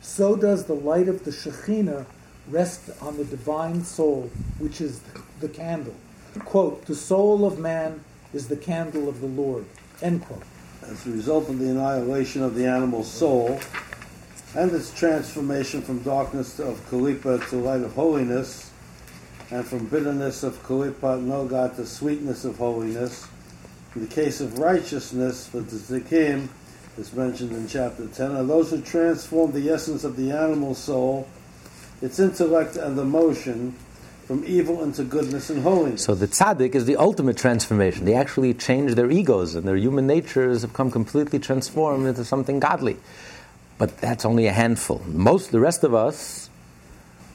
[0.02, 2.06] so does the light of the Shekhinah
[2.50, 5.02] rest on the divine soul, which is
[5.39, 5.96] the candle.
[6.39, 9.65] Quote, the soul of man is the candle of the Lord.
[10.02, 10.44] End quote.
[10.84, 13.60] As a result of the annihilation of the animal soul
[14.56, 18.72] and its transformation from darkness of Kalipa to light of holiness,
[19.50, 23.28] and from bitterness of Kalipa Noga to sweetness of holiness,
[23.96, 26.48] in the case of righteousness, the Tzaddikim
[26.98, 31.28] is mentioned in chapter 10, are those who transform the essence of the animal soul
[32.02, 33.76] its intellect and emotion
[34.26, 36.04] from evil into goodness and holiness.
[36.04, 38.06] So the tzaddik is the ultimate transformation.
[38.06, 42.60] They actually change their egos and their human natures have come completely transformed into something
[42.60, 42.98] godly.
[43.78, 45.02] But that's only a handful.
[45.08, 46.50] Most, the rest of us,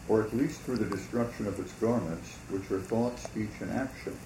[0.08, 4.16] or at least through the destruction of its garments, which are thought, speech, and action,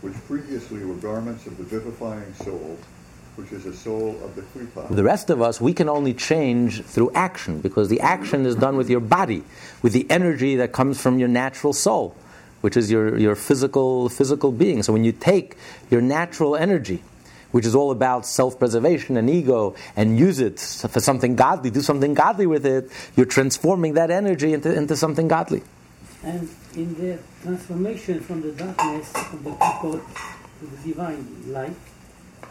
[0.00, 2.76] which previously were garments of the vivifying soul,
[3.36, 4.94] which is the soul of the klipa.
[4.94, 8.76] The rest of us, we can only change through action because the action is done
[8.76, 9.44] with your body,
[9.82, 12.16] with the energy that comes from your natural soul,
[12.62, 14.82] which is your, your physical, physical being.
[14.82, 15.56] So when you take
[15.90, 17.02] your natural energy,
[17.52, 21.80] which is all about self preservation and ego, and use it for something godly, do
[21.82, 25.62] something godly with it, you're transforming that energy into, into something godly.
[26.22, 30.00] And in the transformation from the darkness of the people
[30.60, 31.76] to the divine light,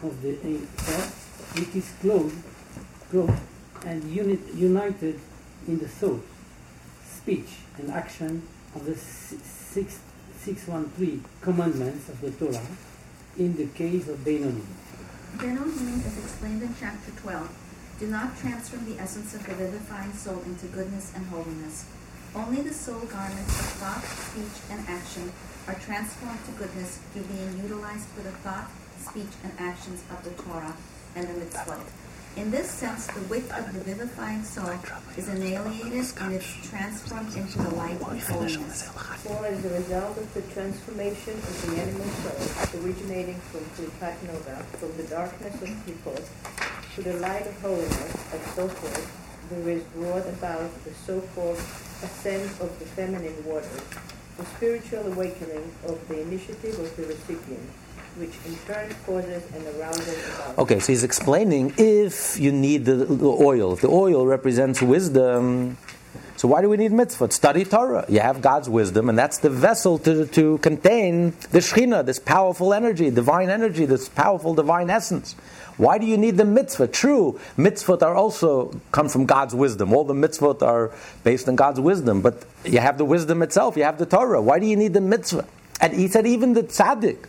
[0.02, 2.42] of the earth, which is clothed,
[3.10, 3.40] clothed
[3.84, 5.20] and unit, united
[5.66, 6.24] in the thought,
[7.04, 8.42] speech, and action
[8.74, 10.00] of the six,
[10.38, 12.66] 613 commandments of the Torah
[13.38, 14.64] in the case of Beinoni.
[15.36, 17.50] Beinoni, as explained in chapter 12,
[17.98, 21.86] do not transform the essence of the vivifying soul into goodness and holiness.
[22.34, 25.32] Only the soul garments of thought, speech, and action
[25.66, 28.70] are transformed to goodness through being utilized for the thought,
[29.10, 30.74] speech, and actions of the Torah
[31.14, 31.86] and the mitzvot.
[32.36, 34.68] In this sense, the wick of the vivifying soul
[35.16, 38.82] is annihilated and is transformed into the light of holiness.
[39.24, 44.62] For as a result of the transformation of the animal soul, originating from Klipat Noga,
[44.76, 46.24] from the darkness of Klipot,
[46.94, 51.56] to the light of holiness, and so forth, there is brought about the so-called
[52.02, 53.80] ascent of the feminine waters,
[54.36, 57.70] the spiritual awakening of the initiative of the recipient,
[58.18, 60.54] which in turn causes an arousal.
[60.58, 65.76] Okay, so he's explaining if you need the, the oil, if the oil represents wisdom,
[66.36, 67.30] so why do we need mitzvah?
[67.30, 68.04] Study Torah.
[68.08, 72.74] You have God's wisdom, and that's the vessel to, to contain the Shekhinah, this powerful
[72.74, 75.34] energy, divine energy, this powerful divine essence.
[75.78, 76.88] Why do you need the mitzvah?
[76.88, 79.94] True, mitzvot are also come from God's wisdom.
[79.94, 80.92] All the mitzvot are
[81.24, 84.40] based on God's wisdom, but you have the wisdom itself, you have the Torah.
[84.40, 85.46] Why do you need the mitzvah?
[85.80, 87.26] And he said, even the tzaddik,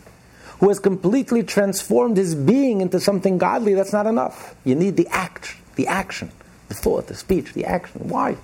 [0.60, 4.54] who has completely transformed his being into something godly, that's not enough.
[4.64, 6.30] You need the act, the action,
[6.68, 8.08] the thought, the speech, the action.
[8.08, 8.36] Why?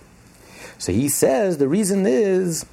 [0.79, 2.66] So he says the reason is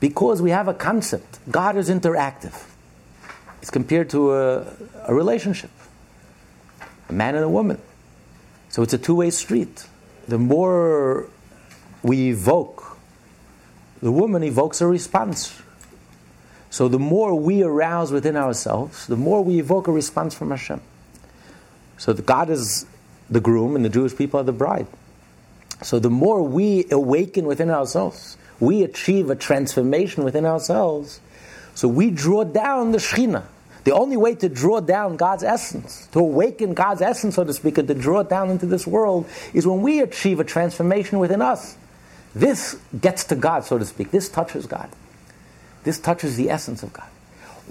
[0.00, 1.38] because we have a concept.
[1.50, 2.68] God is interactive.
[3.62, 4.66] It's compared to a,
[5.06, 5.70] a relationship,
[7.08, 7.80] a man and a woman.
[8.68, 9.86] So it's a two way street.
[10.28, 11.28] The more
[12.02, 12.98] we evoke,
[14.02, 15.62] the woman evokes a response.
[16.74, 20.80] So the more we arouse within ourselves, the more we evoke a response from Hashem.
[21.98, 22.84] So God is
[23.30, 24.88] the groom and the Jewish people are the bride.
[25.82, 31.20] So the more we awaken within ourselves, we achieve a transformation within ourselves.
[31.76, 33.44] So we draw down the Shekhinah.
[33.84, 37.78] The only way to draw down God's essence, to awaken God's essence, so to speak,
[37.78, 41.40] and to draw it down into this world, is when we achieve a transformation within
[41.40, 41.76] us.
[42.34, 44.10] This gets to God, so to speak.
[44.10, 44.90] This touches God.
[45.84, 47.08] This touches the essence of God.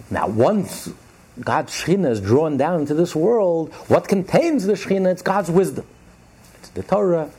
[0.09, 0.89] Now, once
[1.39, 5.11] God's Shekhinah is drawn down into this world, what contains the Shekhinah?
[5.11, 5.85] It's God's wisdom.
[6.59, 7.29] It's the Torah,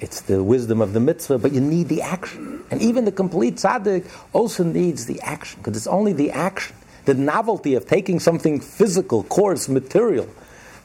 [0.00, 2.62] it's the wisdom of the mitzvah, but you need the action.
[2.70, 7.14] And even the complete tzaddik also needs the action, because it's only the action, the
[7.14, 10.28] novelty of taking something physical, coarse, material,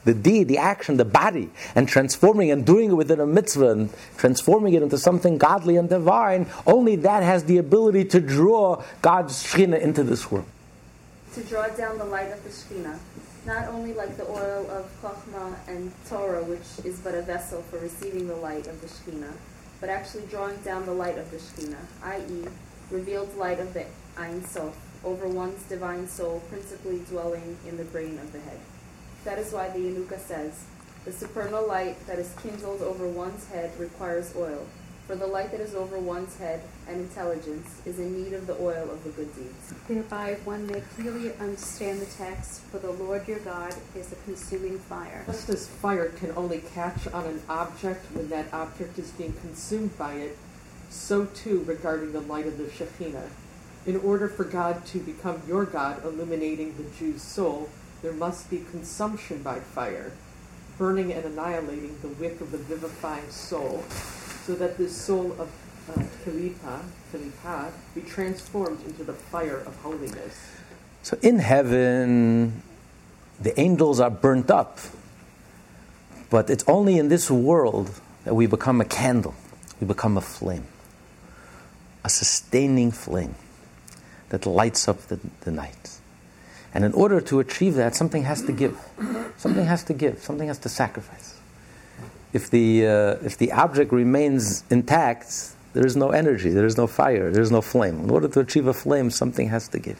[0.05, 3.89] the deed, the action, the body, and transforming and doing it within a mitzvah and
[4.17, 9.43] transforming it into something godly and divine, only that has the ability to draw God's
[9.43, 10.45] Shekhinah into this world.
[11.35, 12.99] To draw down the light of the Shekhinah
[13.45, 17.77] not only like the oil of Chokhmah and Torah, which is but a vessel for
[17.79, 19.33] receiving the light of the Shekhinah,
[19.81, 22.45] but actually drawing down the light of the Shekhinah, i.e.,
[22.89, 23.85] revealed light of the
[24.17, 28.59] Ein Sof, over one's divine soul, principally dwelling in the brain of the head.
[29.23, 30.65] That is why the Yenuka says,
[31.05, 34.65] the supernal light that is kindled over one's head requires oil,
[35.07, 38.57] for the light that is over one's head and intelligence is in need of the
[38.61, 39.73] oil of the good deeds.
[39.87, 44.79] Thereby one may clearly understand the text, for the Lord your God is a consuming
[44.79, 45.23] fire.
[45.25, 49.97] Just as fire can only catch on an object when that object is being consumed
[49.97, 50.37] by it,
[50.89, 53.29] so too regarding the light of the Shekhinah.
[53.85, 57.69] In order for God to become your God, illuminating the Jew's soul,
[58.03, 60.11] there must be consumption by fire,
[60.77, 63.83] burning and annihilating the wick of the vivifying soul,
[64.45, 65.49] so that this soul of
[65.89, 66.81] uh, Kalipa,
[67.95, 70.37] be transformed into the fire of holiness.
[71.01, 72.61] So in heaven,
[73.39, 74.79] the angels are burnt up,
[76.29, 79.35] but it's only in this world that we become a candle,
[79.79, 80.65] we become a flame,
[82.03, 83.35] a sustaining flame
[84.29, 85.92] that lights up the, the night.
[86.73, 88.77] And in order to achieve that, something has to give.
[89.37, 90.19] Something has to give.
[90.19, 91.33] Something has to sacrifice
[92.33, 96.87] if the, uh, if the object remains intact, there is no energy, there is no
[96.87, 97.99] fire, there is no flame.
[98.01, 99.99] In order to achieve a flame, something has to give.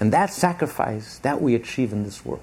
[0.00, 2.42] And that sacrifice, that we achieve in this world.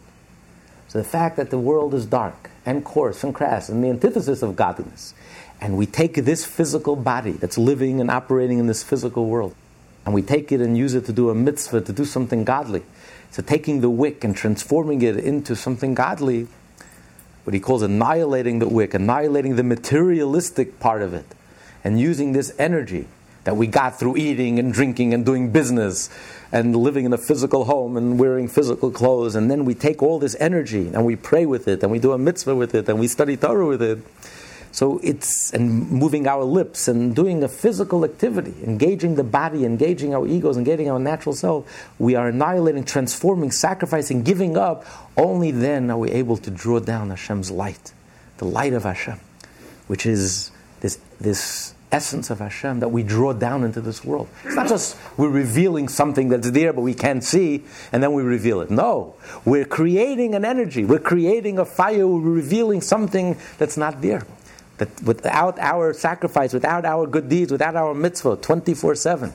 [0.90, 4.42] So the fact that the world is dark and coarse and crass and the antithesis
[4.42, 5.14] of godliness,
[5.62, 9.56] and we take this physical body that's living and operating in this physical world,
[10.06, 12.84] and we take it and use it to do a mitzvah, to do something godly.
[13.32, 16.48] So taking the wick and transforming it into something godly,
[17.44, 21.26] what he calls annihilating the wick, annihilating the materialistic part of it,
[21.84, 23.08] and using this energy
[23.44, 26.10] that we got through eating and drinking and doing business
[26.52, 29.36] and living in a physical home and wearing physical clothes.
[29.36, 32.12] And then we take all this energy and we pray with it and we do
[32.12, 34.00] a mitzvah with it and we study Torah with it.
[34.72, 40.14] So it's, and moving our lips and doing a physical activity, engaging the body, engaging
[40.14, 44.86] our egos, engaging our natural self, we are annihilating, transforming, sacrificing, giving up.
[45.18, 47.94] Only then are we able to draw down Hashem's light,
[48.38, 49.20] the light of Hashem,
[49.88, 50.52] which is
[50.82, 54.28] this, this essence of Hashem that we draw down into this world.
[54.46, 58.22] It's not just we're revealing something that's there but we can't see and then we
[58.22, 58.70] reveal it.
[58.70, 59.16] No,
[59.46, 64.26] we're creating an energy, we're creating a fire, we're revealing something that's not there.
[64.80, 69.34] That without our sacrifice, without our good deeds, without our mitzvah, 24 7,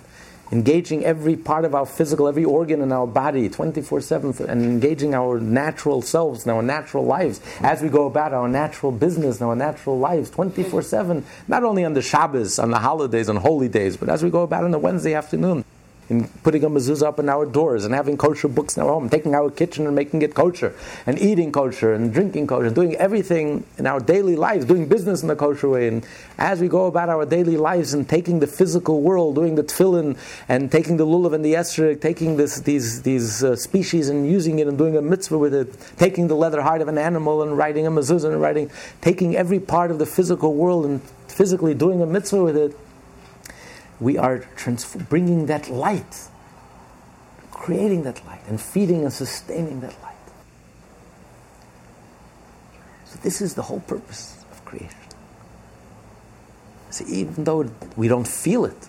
[0.51, 5.15] engaging every part of our physical, every organ in our body 24 7, and engaging
[5.15, 7.41] our natural selves and our natural lives.
[7.61, 11.85] As we go about our natural business and our natural lives 24 7, not only
[11.85, 14.71] on the Shabbos, on the holidays, on holy days, but as we go about on
[14.71, 15.65] the Wednesday afternoon
[16.09, 19.09] in putting a mezuzah up in our doors and having kosher books in our home,
[19.09, 20.75] taking our kitchen and making it kosher,
[21.07, 25.23] and eating kosher and drinking kosher, and doing everything in our daily lives, doing business
[25.23, 25.89] in the kosher way.
[25.89, 26.07] And
[26.39, 30.19] as we go about our daily lives and taking the physical world, doing the tefillin
[30.49, 34.59] and taking the lulav and the esrog, taking this, these, these uh, species and using
[34.59, 37.57] it and doing a mitzvah with it, taking the leather heart of an animal and
[37.57, 42.01] writing a mezuzah and writing, taking every part of the physical world and physically doing
[42.01, 42.77] a mitzvah with it,
[44.05, 46.29] we are trans- bringing that light,
[47.51, 50.15] creating that light, and feeding and sustaining that light.
[53.07, 54.99] So, this is the whole purpose of creation.
[56.91, 58.89] See, even though we don't feel it,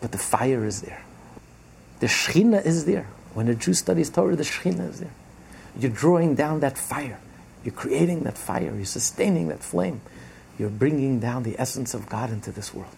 [0.00, 1.02] but the fire is there.
[1.98, 3.08] The Shekhinah is there.
[3.34, 5.14] When a Jew studies Torah, the Shekhinah is there.
[5.76, 7.18] You're drawing down that fire.
[7.64, 8.72] You're creating that fire.
[8.76, 10.02] You're sustaining that flame.
[10.56, 12.94] You're bringing down the essence of God into this world.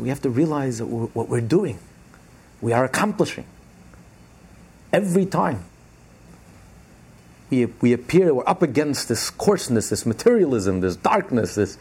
[0.00, 1.78] We have to realize that what we're doing,
[2.60, 3.44] we are accomplishing.
[4.92, 5.64] Every time
[7.50, 11.78] we, we appear, we're up against this coarseness, this materialism, this darkness, this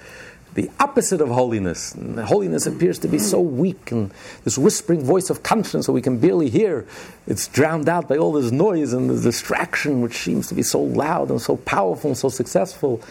[0.55, 1.93] the opposite of holiness.
[1.93, 4.11] And holiness appears to be so weak, and
[4.43, 6.87] this whispering voice of conscience that we can barely hear,
[7.27, 10.81] it's drowned out by all this noise and the distraction, which seems to be so
[10.81, 13.01] loud and so powerful and so successful.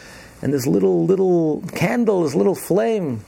[0.42, 3.24] And this little, little candle, this little flame,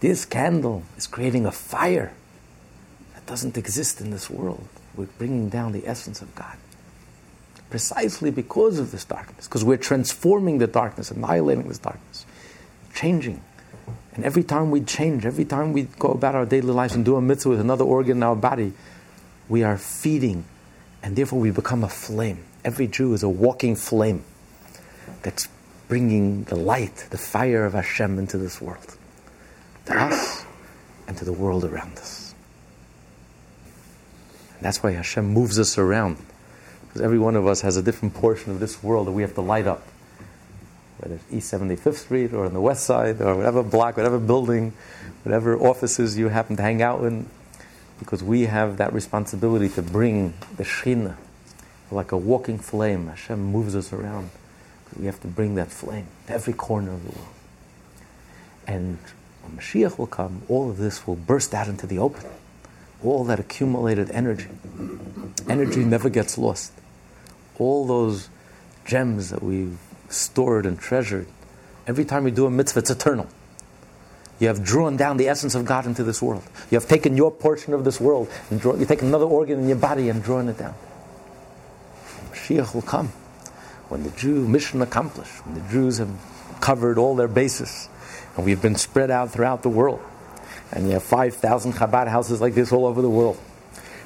[0.00, 2.12] this candle is creating a fire
[3.14, 4.68] that doesn't exist in this world.
[4.94, 6.56] We're bringing down the essence of God.
[7.70, 12.24] Precisely because of this darkness, because we're transforming the darkness, annihilating this darkness,
[12.94, 13.42] changing.
[14.14, 17.16] And every time we change, every time we go about our daily lives and do
[17.16, 18.72] a mitzvah with another organ in our body,
[19.48, 20.44] we are feeding,
[21.02, 22.44] and therefore we become a flame.
[22.64, 24.24] Every Jew is a walking flame
[25.22, 25.48] that's
[25.88, 28.97] bringing the light, the fire of Hashem into this world
[29.88, 30.44] to us
[31.06, 32.34] and to the world around us.
[34.56, 36.18] And that's why Hashem moves us around.
[36.82, 39.34] Because every one of us has a different portion of this world that we have
[39.34, 39.82] to light up.
[40.98, 44.72] Whether it's East 75th Street or on the west side or whatever block, whatever building,
[45.22, 47.28] whatever offices you happen to hang out in.
[47.98, 51.16] Because we have that responsibility to bring the Shekhinah
[51.90, 53.06] like a walking flame.
[53.06, 54.30] Hashem moves us around.
[54.98, 57.34] We have to bring that flame to every corner of the world.
[58.66, 58.98] And
[59.48, 62.24] when Mashiach will come, all of this will burst out into the open.
[63.02, 64.48] All that accumulated energy.
[65.48, 66.72] Energy never gets lost.
[67.58, 68.28] All those
[68.84, 69.78] gems that we've
[70.08, 71.26] stored and treasured,
[71.86, 73.28] every time we do a mitzvah, it's eternal.
[74.40, 76.44] You have drawn down the essence of God into this world.
[76.70, 79.68] You have taken your portion of this world and draw, you take another organ in
[79.68, 80.74] your body and drawn it down.
[82.30, 83.08] Mashiach will come
[83.88, 86.10] when the Jew mission accomplished, when the Jews have
[86.60, 87.88] covered all their bases
[88.38, 90.00] and we've been spread out throughout the world.
[90.70, 93.36] And you have 5,000 Chabad houses like this all over the world.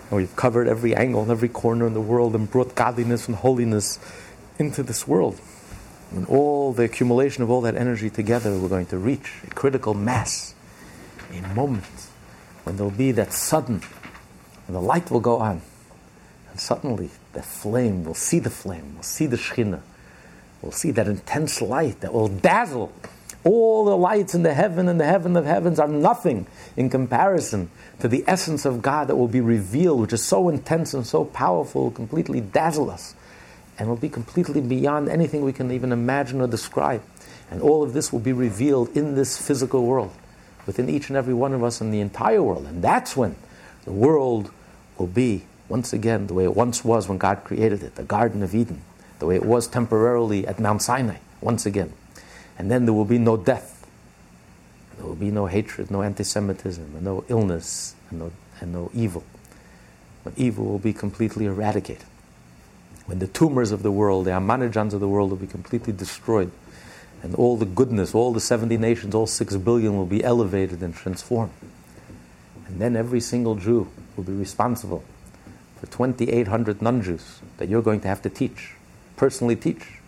[0.09, 3.37] And we've covered every angle and every corner in the world and brought godliness and
[3.37, 3.99] holiness
[4.59, 5.39] into this world.
[6.12, 9.93] And all the accumulation of all that energy together, we're going to reach a critical
[9.93, 10.55] mass,
[11.30, 11.85] a moment
[12.64, 13.83] when there'll be that sudden,
[14.66, 15.61] and the light will go on.
[16.51, 19.83] And suddenly, the flame, we'll see the flame, we'll see the Shekhinah,
[20.62, 22.93] we'll see that intense light that will dazzle
[23.45, 27.70] all the lights in the heaven and the heaven of heavens are nothing in comparison
[28.01, 31.24] to the essence of God that will be revealed, which is so intense and so
[31.24, 33.14] powerful, completely dazzle us,
[33.78, 37.03] and will be completely beyond anything we can even imagine or describe.
[37.51, 40.12] And all of this will be revealed in this physical world,
[40.66, 42.66] within each and every one of us in the entire world.
[42.66, 43.34] And that's when
[43.84, 44.53] the world
[44.99, 48.43] will be, once again, the way it once was when God created it, the Garden
[48.43, 48.82] of Eden,
[49.18, 51.93] the way it was temporarily at Mount Sinai, once again
[52.59, 53.86] and then there will be no death.
[54.96, 58.90] There will be no hatred, no anti Semitism, and no illness, and no, and no
[58.94, 59.24] evil.
[60.24, 62.07] But evil will be completely eradicated.
[63.07, 66.53] When the tumors of the world, the Ahmadinejads of the world, will be completely destroyed,
[67.22, 70.94] and all the goodness, all the 70 nations, all 6 billion will be elevated and
[70.94, 71.53] transformed.
[72.66, 75.03] And then every single Jew will be responsible
[75.80, 78.74] for 2,800 non Jews that you're going to have to teach,
[79.16, 80.01] personally teach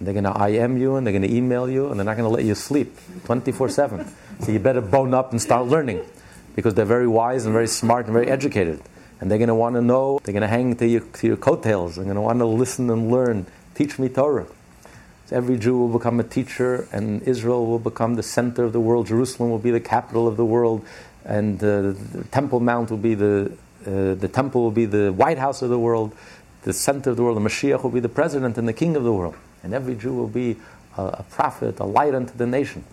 [0.00, 2.28] they're going to IM you and they're going to email you and they're not going
[2.28, 4.06] to let you sleep 24 7.
[4.40, 6.04] So you better bone up and start learning
[6.54, 8.82] because they're very wise and very smart and very educated.
[9.20, 11.36] And they're going to want to know, they're going to hang to your, to your
[11.36, 11.96] coattails.
[11.96, 13.46] They're going to want to listen and learn.
[13.74, 14.46] Teach me Torah.
[15.26, 18.80] So every Jew will become a teacher, and Israel will become the center of the
[18.80, 19.06] world.
[19.06, 20.86] Jerusalem will be the capital of the world,
[21.24, 21.80] and uh,
[22.12, 23.52] the Temple Mount will be the
[23.86, 26.12] uh, the temple will be the White House of the world,
[26.62, 27.36] the center of the world.
[27.36, 29.36] The Mashiach will be the president and the king of the world,
[29.66, 30.56] and every Jew will be
[30.96, 32.84] a, a prophet, a light unto the nation.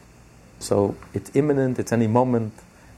[0.58, 1.78] So it's imminent.
[1.78, 2.52] It's any moment.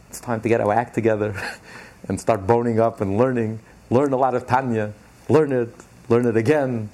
[0.10, 1.36] It's time to get our act together
[2.08, 3.60] and start boning up and learning.
[3.90, 4.94] Learn a lot of Tanya.
[5.28, 5.70] Learn it.
[6.08, 6.90] Learn it again.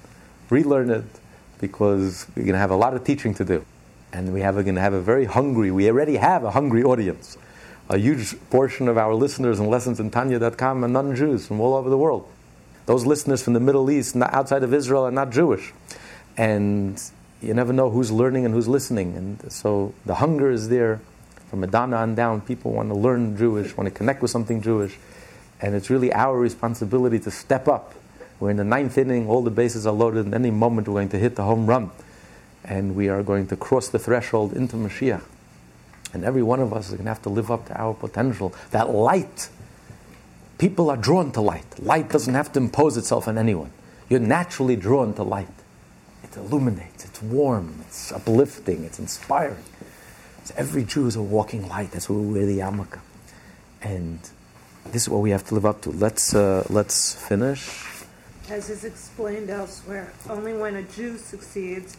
[0.50, 1.06] Relearn it
[1.60, 3.64] because we're going to have a lot of teaching to do.
[4.12, 7.38] And we're going to have a very hungry, we already have a hungry audience.
[7.90, 11.76] A huge portion of our listeners and lessons in Tanya.com are non Jews from all
[11.76, 12.28] over the world.
[12.88, 15.74] Those listeners from the Middle East, outside of Israel, are not Jewish.
[16.42, 17.02] And
[17.42, 19.16] you never know who's learning and who's listening.
[19.16, 21.02] And so the hunger is there
[21.50, 22.42] from Madonna on down.
[22.42, 24.98] People want to learn Jewish, want to connect with something Jewish.
[25.62, 27.94] And it's really our responsibility to step up
[28.42, 31.10] we're in the ninth inning, all the bases are loaded, and any moment we're going
[31.10, 31.92] to hit the home run.
[32.66, 35.22] And we are going to cross the threshold into Mashiach.
[36.12, 38.54] And every one of us is going to have to live up to our potential.
[38.72, 39.50] That light,
[40.58, 41.80] people are drawn to light.
[41.80, 43.72] Light doesn't have to impose itself on anyone.
[44.10, 45.48] You're naturally drawn to light.
[46.32, 49.64] It illuminates, it's warm, it's uplifting, it's inspiring.
[50.46, 51.92] So every Jew is a walking light.
[51.92, 53.00] That's where we wear the yarmulke.
[53.82, 54.20] And
[54.92, 55.92] this is what we have to live up to.
[55.92, 57.92] Let's, uh, let's finish
[58.52, 61.96] as is explained elsewhere, only when a Jew succeeds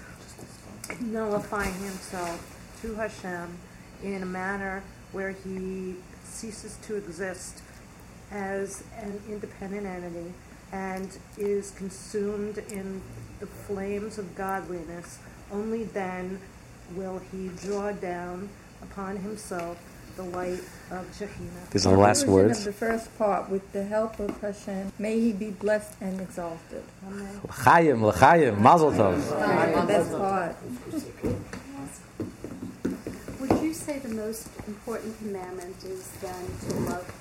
[0.91, 3.57] in nullifying himself to Hashem
[4.03, 7.63] in a manner where he ceases to exist
[8.31, 10.35] as an independent entity
[10.73, 13.01] and is consumed in
[13.43, 15.19] the flames of godliness,
[15.51, 16.41] only then
[16.95, 18.49] will he draw down
[18.83, 19.83] upon himself
[20.15, 20.63] the light
[20.93, 21.71] of Shekhinah.
[21.71, 22.61] These are the last words.
[22.61, 26.85] Of the first part, with the help of Hashem, may he be blessed and exalted.
[27.05, 27.41] Amen.
[27.43, 29.19] L'chaim, l'chaim, mazel tov.
[29.89, 30.57] Best part.
[33.41, 37.13] Would you say the most important commandment is then to love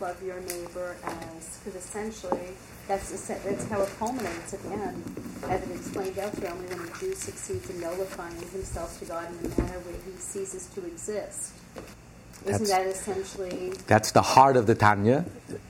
[0.00, 2.56] love your neighbor as because essentially
[2.90, 5.04] that's that's how it culminates at the end,
[5.48, 6.52] as it explained elsewhere.
[6.52, 10.18] Only when a Jew succeeds in nullifying himself to God in a manner where he
[10.18, 11.52] ceases to exist
[12.46, 13.72] isn't that essentially?
[13.86, 15.24] That's the heart of the Tanya,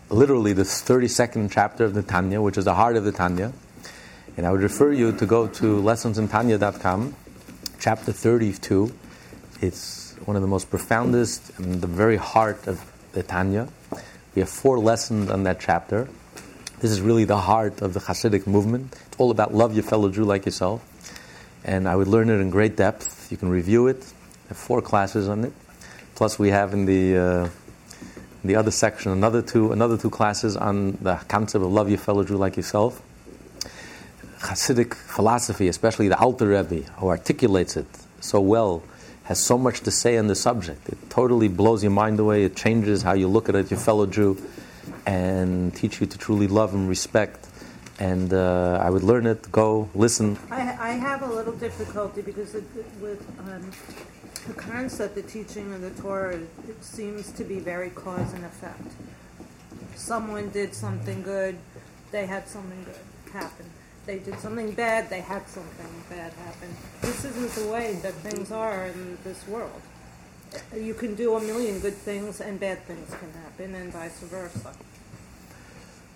[0.09, 3.53] literally the 32nd chapter of the Tanya, which is the heart of the Tanya.
[4.37, 7.15] And I would refer you to go to lessonsintanya.com,
[7.81, 8.93] chapter 32.
[9.61, 12.81] It's one of the most profoundest and the very heart of
[13.13, 13.69] the Tanya.
[14.35, 16.09] We have four lessons on that chapter.
[16.81, 18.97] This is really the heart of the Hasidic movement.
[19.07, 20.81] It's all about love your fellow Jew like yourself.
[21.63, 23.31] And I would learn it in great depth.
[23.31, 24.03] You can review it.
[24.47, 25.53] I have four classes on it.
[26.15, 30.57] Plus, we have in the uh, in the other section another two another two classes
[30.57, 33.03] on the concept of love your fellow Jew like yourself.
[34.39, 37.89] Hasidic philosophy, especially the Alter Rebbe, who articulates it
[38.21, 38.83] so well,
[39.25, 40.89] has so much to say on the subject.
[40.89, 42.45] It totally blows your mind away.
[42.45, 44.39] It changes how you look at it, your fellow Jew,
[45.07, 47.47] and teach you to truly love and respect.
[47.99, 50.39] And uh, I would learn it, go, listen.
[50.51, 52.65] I, I have a little difficulty because it,
[53.01, 53.71] with um,
[54.47, 58.81] the concept, the teaching of the Torah, it seems to be very cause and effect.
[59.97, 61.59] Someone did something good,
[62.11, 63.67] they had something good happen.
[64.07, 66.75] They did something bad, they had something bad happen.
[67.03, 69.83] This isn't the way that things are in this world.
[70.75, 74.73] You can do a million good things and bad things can happen, and vice versa.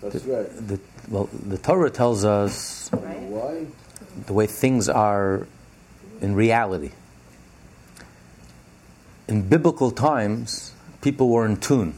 [0.01, 0.67] That's the, right.
[0.67, 0.79] The,
[1.09, 3.19] well, the Torah tells us right?
[3.21, 3.65] why
[4.25, 5.47] the way things are
[6.21, 6.91] in reality
[9.27, 11.95] in biblical times, people were in tune.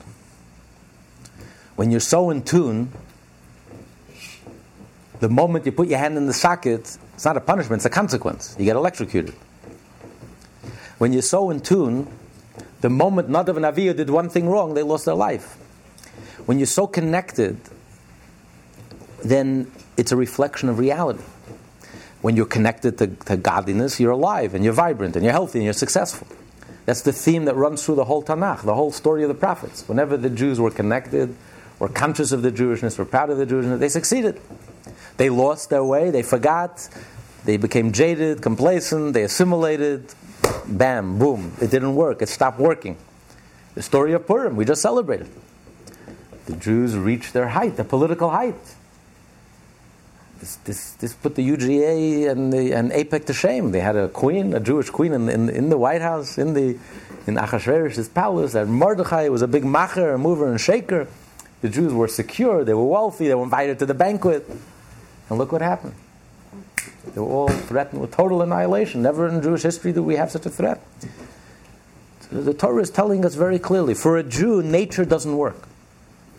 [1.75, 2.91] When you're so in tune,
[5.19, 7.89] the moment you put your hand in the socket, it's not a punishment, it's a
[7.89, 8.55] consequence.
[8.57, 9.35] You get electrocuted.
[10.97, 12.07] When you're so in tune,
[12.81, 15.55] the moment Nadav and Avihu did one thing wrong, they lost their life.
[16.45, 17.59] When you're so connected,
[19.23, 21.23] then it's a reflection of reality.
[22.21, 25.65] When you're connected to, to godliness, you're alive and you're vibrant and you're healthy and
[25.65, 26.27] you're successful.
[26.85, 29.87] That's the theme that runs through the whole Tanakh, the whole story of the prophets.
[29.87, 31.35] Whenever the Jews were connected,
[31.79, 34.39] were conscious of the Jewishness, were proud of the Jewishness, they succeeded.
[35.17, 36.87] They lost their way, they forgot,
[37.43, 40.13] they became jaded, complacent, they assimilated.
[40.67, 42.97] Bam, boom, it didn't work, it stopped working.
[43.75, 45.29] The story of Purim, we just celebrated.
[46.45, 48.55] The Jews reached their height, their political height.
[50.39, 53.71] This, this, this put the UJA and, the, and AIPAC to shame.
[53.71, 56.77] They had a queen, a Jewish queen, in, in, in the White House, in the
[57.25, 58.53] in Achashverosh's palace.
[58.53, 61.07] That Mordechai was a big macher, a mover and shaker.
[61.61, 64.47] The Jews were secure, they were wealthy, they were invited to the banquet.
[65.29, 65.95] And look what happened.
[67.13, 69.01] They were all threatened with total annihilation.
[69.01, 70.81] Never in Jewish history do we have such a threat.
[72.31, 75.67] The Torah is telling us very clearly for a Jew, nature doesn't work.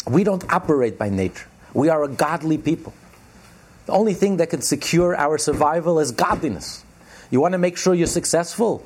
[0.07, 1.49] We don't operate by nature.
[1.75, 2.93] We are a godly people.
[3.87, 6.85] The only thing that can secure our survival is godliness.
[7.31, 8.85] You want to make sure you're successful?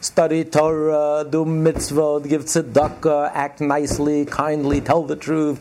[0.00, 5.60] Study Torah, do mitzvot, give tzedakah, act nicely, kindly, tell the truth,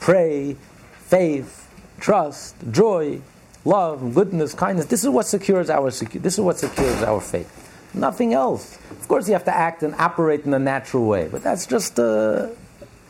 [0.00, 0.56] pray,
[1.00, 1.68] faith,
[2.00, 3.20] trust, joy,
[3.64, 4.86] love, goodness, kindness.
[4.86, 7.50] This is what secures our secu- this is what secures our faith.
[7.94, 8.78] Nothing else.
[8.90, 11.98] Of course, you have to act and operate in a natural way, but that's just
[11.98, 12.48] uh,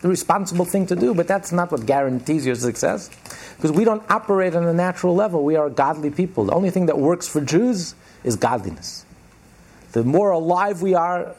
[0.00, 1.14] the responsible thing to do.
[1.14, 3.10] But that's not what guarantees your success,
[3.56, 5.44] because we don't operate on a natural level.
[5.44, 6.44] We are godly people.
[6.44, 9.04] The only thing that works for Jews is godliness.
[9.92, 11.34] The more alive we are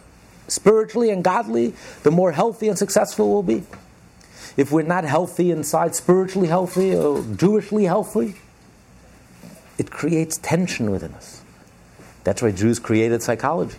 [0.48, 3.64] spiritually and godly, the more healthy and successful we'll be.
[4.58, 8.36] If we're not healthy inside, spiritually healthy or Jewishly healthy,
[9.80, 11.42] it creates tension within us.
[12.24, 13.78] That's why Jews created psychology.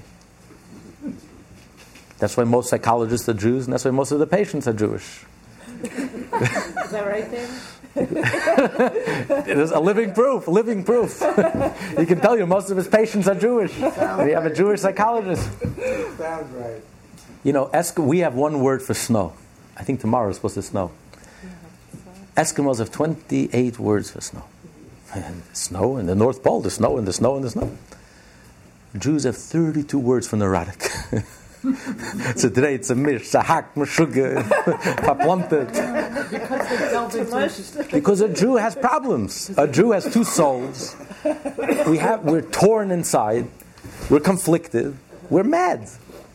[2.19, 5.25] That's why most psychologists are Jews, and that's why most of the patients are Jewish.
[5.83, 7.49] Is that right, Dan?
[7.97, 11.19] it is a living proof, living proof.
[11.99, 13.77] he can tell you most of his patients are Jewish.
[13.77, 15.51] We have a Jewish psychologist.
[16.17, 16.83] Sounds right.
[17.43, 19.33] You know, Esk- we have one word for snow.
[19.77, 20.93] I think tomorrow is supposed to snow.
[22.37, 24.45] Uh, Eskimos have 28 words for snow.
[25.15, 27.77] And snow in the North Pole, the snow and the snow and the snow.
[28.99, 30.83] Jews have 32 words for neurotic.
[32.37, 34.43] so today it's a mish, a hack, meshuggah,
[35.05, 35.71] paplantet.
[37.93, 39.51] Because a Jew has problems.
[39.57, 40.97] A Jew has two souls.
[41.87, 43.49] We have, we're torn inside.
[44.09, 44.97] We're conflicted.
[45.29, 45.89] We're mad.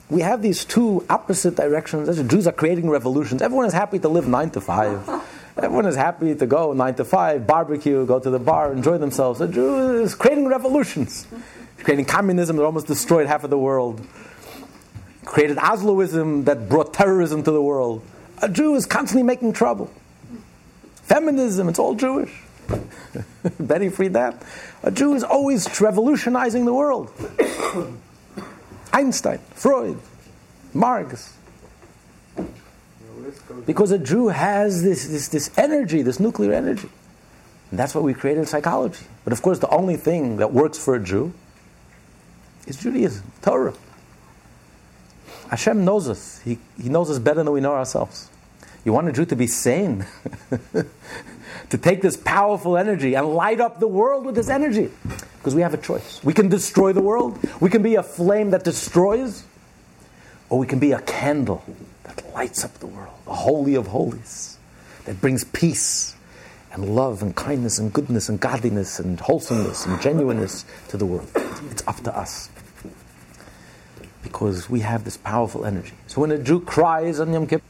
[0.10, 2.08] We have these two opposite directions.
[2.08, 3.42] As Jews are creating revolutions.
[3.42, 5.10] Everyone is happy to live nine to five.
[5.58, 9.40] Everyone is happy to go nine to five, barbecue, go to the bar, enjoy themselves.
[9.40, 11.28] A Jew is creating revolutions.
[11.78, 14.06] Creating communism that almost destroyed half of the world.
[15.24, 18.04] Created Osloism that brought terrorism to the world.
[18.42, 19.90] A Jew is constantly making trouble.
[21.04, 22.34] Feminism, it's all Jewish.
[23.60, 24.42] Betty Friedan.
[24.84, 27.12] A Jew is always revolutionizing the world.
[28.94, 30.00] Einstein, Freud,
[30.74, 31.34] Marx.
[33.66, 36.90] Because a Jew has this, this, this energy, this nuclear energy.
[37.72, 39.06] And that's what we created in psychology.
[39.24, 41.34] But of course, the only thing that works for a Jew
[42.68, 43.74] is Judaism, Torah.
[45.50, 46.40] Hashem knows us.
[46.40, 48.30] He, he knows us better than we know ourselves.
[48.84, 50.06] You want a Jew to be sane,
[51.70, 54.92] to take this powerful energy and light up the world with this energy.
[55.38, 56.24] Because we have a choice.
[56.24, 59.44] We can destroy the world, we can be a flame that destroys,
[60.50, 61.64] or we can be a candle
[62.36, 64.58] lights up the world, the holy of holies,
[65.06, 66.16] that brings peace
[66.74, 71.30] and love and kindness and goodness and godliness and wholesomeness and genuineness to the world.
[71.72, 72.50] It's up to us.
[74.22, 75.94] Because we have this powerful energy.
[76.08, 77.64] So when a Jew cries on Yom Kippur,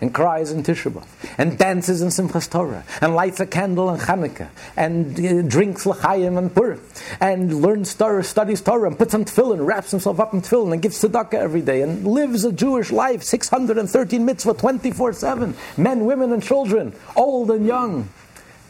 [0.00, 1.04] and cries in Tisha
[1.38, 6.36] and dances in Simchas Torah, and lights a candle in Hanukkah, and uh, drinks l'chaim
[6.38, 6.80] and Purim,
[7.20, 10.82] and learns Torah, studies Torah, and puts on tefillin, wraps himself up in tefillin, and
[10.82, 16.42] gives tzedakah every day, and lives a Jewish life, 613 mitzvah, 24-7, men, women, and
[16.42, 18.08] children, old and young.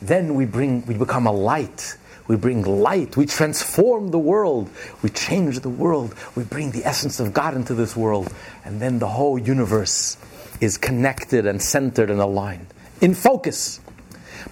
[0.00, 1.96] Then we bring, we become a light.
[2.28, 3.16] We bring light.
[3.16, 4.68] We transform the world.
[5.02, 6.14] We change the world.
[6.34, 8.32] We bring the essence of God into this world.
[8.64, 10.16] And then the whole universe
[10.60, 12.66] is connected and centered and aligned,
[13.00, 13.80] in focus.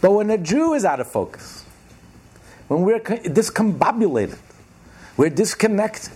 [0.01, 1.65] But when a Jew is out of focus,
[2.69, 4.39] when we're discombobulated,
[5.17, 6.13] we're disconnected,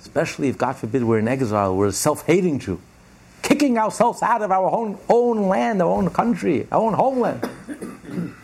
[0.00, 2.80] especially if, God forbid, we're in exile, we're a self hating Jew,
[3.42, 7.48] kicking ourselves out of our own, own land, our own country, our own homeland,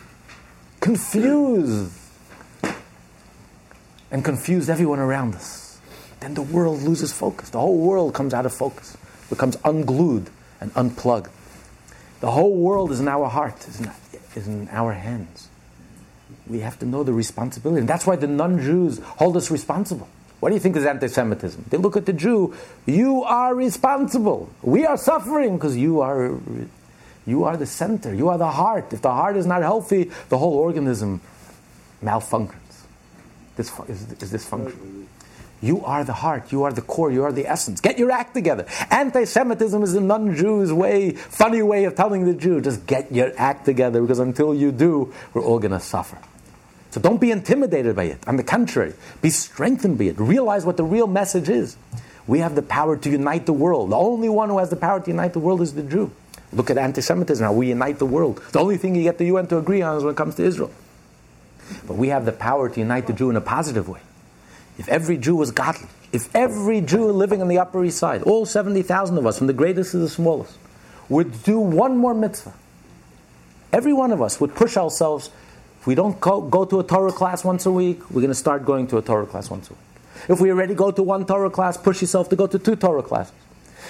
[0.79, 1.93] confused,
[4.11, 5.79] and confused everyone around us,
[6.19, 7.49] then the world loses focus.
[7.49, 8.97] The whole world comes out of focus,
[9.29, 11.29] becomes unglued and unplugged.
[12.19, 13.91] The whole world is in our heart, is in,
[14.35, 15.49] is in our hands.
[16.47, 17.81] We have to know the responsibility.
[17.81, 20.07] And that's why the non Jews hold us responsible.
[20.39, 21.65] What do you think is anti Semitism?
[21.69, 22.55] They look at the Jew,
[22.85, 24.49] you are responsible.
[24.61, 26.39] We are suffering because you are,
[27.25, 28.93] you are the center, you are the heart.
[28.93, 31.21] If the heart is not healthy, the whole organism
[32.03, 32.53] malfunctions.
[33.55, 34.96] This is, is dysfunctional.
[35.61, 37.81] You are the heart, you are the core, you are the essence.
[37.81, 38.67] Get your act together.
[38.91, 43.11] Anti Semitism is a non Jew's way, funny way of telling the Jew just get
[43.11, 46.17] your act together because until you do, we're all going to suffer.
[46.91, 48.27] So don't be intimidated by it.
[48.27, 50.19] On the contrary, be strengthened by it.
[50.19, 51.75] Realize what the real message is.
[52.27, 53.91] We have the power to unite the world.
[53.91, 56.11] The only one who has the power to unite the world is the Jew.
[56.53, 58.41] Look at anti Semitism, how we unite the world.
[58.51, 60.43] The only thing you get the UN to agree on is when it comes to
[60.43, 60.71] Israel.
[61.87, 63.99] But we have the power to unite the Jew in a positive way.
[64.77, 68.45] If every Jew was godly, if every Jew living on the Upper East Side, all
[68.45, 70.57] 70,000 of us, from the greatest to the smallest,
[71.09, 72.53] would do one more mitzvah,
[73.73, 75.29] every one of us would push ourselves.
[75.79, 78.35] If we don't go, go to a Torah class once a week, we're going to
[78.35, 79.81] start going to a Torah class once a week.
[80.29, 83.03] If we already go to one Torah class, push yourself to go to two Torah
[83.03, 83.33] classes.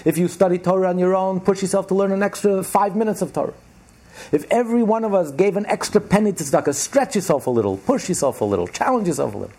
[0.05, 3.21] If you study Torah on your own, push yourself to learn an extra five minutes
[3.21, 3.53] of Torah.
[4.31, 7.77] If every one of us gave an extra penny to tzedakah, stretch yourself a little,
[7.77, 9.55] push yourself a little, challenge yourself a little.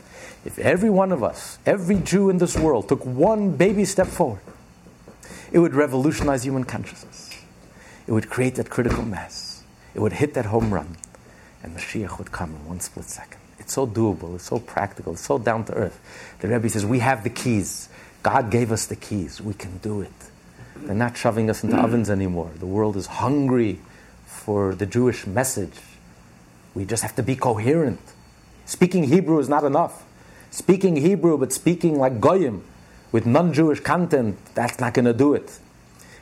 [0.48, 4.40] If every one of us, every Jew in this world, took one baby step forward,
[5.52, 7.38] it would revolutionize human consciousness.
[8.06, 9.62] It would create that critical mass.
[9.94, 10.96] It would hit that home run,
[11.62, 13.38] and the Mashiach would come in one split second.
[13.58, 16.00] It's so doable, it's so practical, it's so down to earth.
[16.40, 17.90] The Rebbe says, We have the keys.
[18.22, 19.42] God gave us the keys.
[19.42, 20.30] We can do it.
[20.76, 21.84] They're not shoving us into mm.
[21.84, 22.52] ovens anymore.
[22.58, 23.80] The world is hungry
[24.24, 25.78] for the Jewish message.
[26.72, 28.00] We just have to be coherent.
[28.64, 30.06] Speaking Hebrew is not enough.
[30.50, 32.64] Speaking Hebrew, but speaking like Goyim,
[33.12, 35.58] with non Jewish content, that's not going to do it.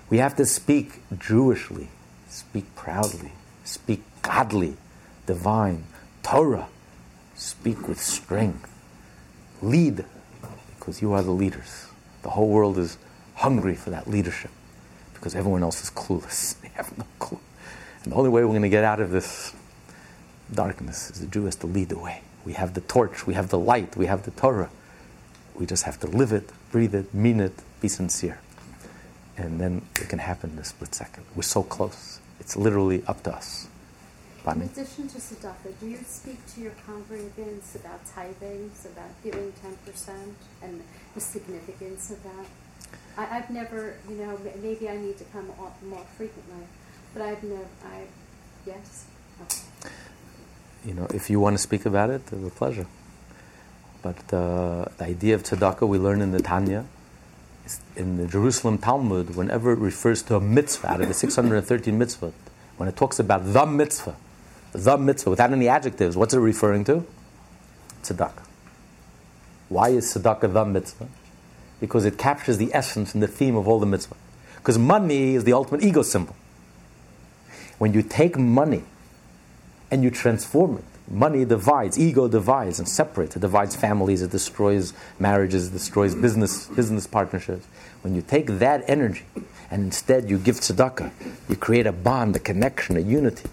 [0.09, 1.89] We have to speak Jewishly,
[2.29, 3.33] speak proudly,
[3.65, 4.77] speak godly,
[5.27, 5.85] divine,
[6.23, 6.69] Torah,
[7.35, 8.71] speak with strength,
[9.61, 10.05] lead,
[10.79, 11.87] because you are the leaders.
[12.23, 12.99] The whole world is
[13.35, 14.51] hungry for that leadership
[15.15, 16.55] because everyone else is clueless.
[16.63, 17.41] They have no clue.
[18.05, 19.55] And the only way we're going to get out of this
[20.53, 22.23] darkness is the Jew has to lead the way.
[22.47, 24.71] We have the torch, we have the light, we have the Torah.
[25.57, 28.39] We just have to live it, breathe it, mean it, be sincere.
[29.37, 31.25] And then it can happen in a split second.
[31.35, 32.21] We're so close.
[32.39, 33.67] It's literally up to us.
[34.47, 39.53] In addition to tzedakah, do you speak to your congregants about tithings, about giving
[39.87, 40.09] 10%,
[40.63, 40.81] and
[41.17, 42.47] the significance of that?
[43.19, 45.51] I, have never, you know, maybe I need to come
[45.89, 46.65] more frequently,
[47.13, 48.03] but I've never, I,
[48.65, 49.07] yes?
[49.43, 49.91] Okay.
[50.87, 52.87] You know, if you want to speak about it, it's a pleasure.
[54.03, 56.87] But uh, the idea of tzedakah we learn in the Tanya,
[57.97, 62.33] in the Jerusalem Talmud, whenever it refers to a mitzvah out of the 613 mitzvah,
[62.77, 64.15] when it talks about the mitzvah,
[64.73, 67.05] the mitzvah, without any adjectives, what's it referring to?
[68.05, 68.47] Tzedakah.
[69.69, 71.09] Why is tzedakah the mitzvah?
[71.81, 74.17] Because it captures the essence and the theme of all the mitzvah.
[74.59, 76.37] Because money is the ultimate ego symbol.
[77.79, 78.85] When you take money
[79.91, 83.37] and you transform it, money divides, ego divides and separates.
[83.37, 87.67] It divides families, it destroys marriages, it destroys business, business partnerships.
[88.03, 89.25] When you take that energy
[89.71, 91.11] and instead you give tzedakah,
[91.49, 93.49] you create a bond, a connection, a unity.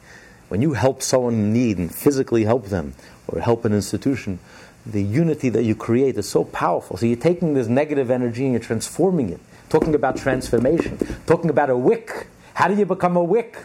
[0.49, 2.93] When you help someone in need and physically help them
[3.27, 4.39] or help an institution,
[4.86, 6.97] the unity that you create is so powerful.
[6.97, 9.39] So you're taking this negative energy and you're transforming it.
[9.69, 12.27] Talking about transformation, talking about a wick.
[12.53, 13.57] How do you become a wick?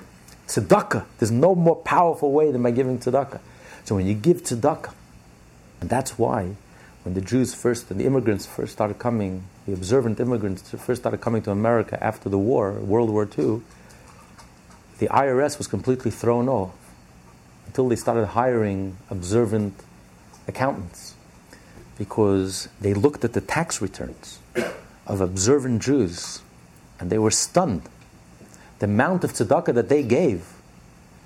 [0.49, 1.05] Tzedakah.
[1.18, 3.40] There's no more powerful way than by giving tzedakah.
[3.84, 4.92] So when you give tzedakah,
[5.80, 6.57] and that's why
[7.05, 11.20] when the Jews first, and the immigrants first started coming, the observant immigrants first started
[11.20, 13.62] coming to America after the war, World War II,
[14.99, 16.74] the IRS was completely thrown off
[17.66, 19.74] until they started hiring observant
[20.49, 21.14] accountants
[21.96, 24.38] because they looked at the tax returns
[25.07, 26.42] of observant Jews
[26.99, 27.82] and they were stunned.
[28.79, 30.47] The amount of tzedakah that they gave.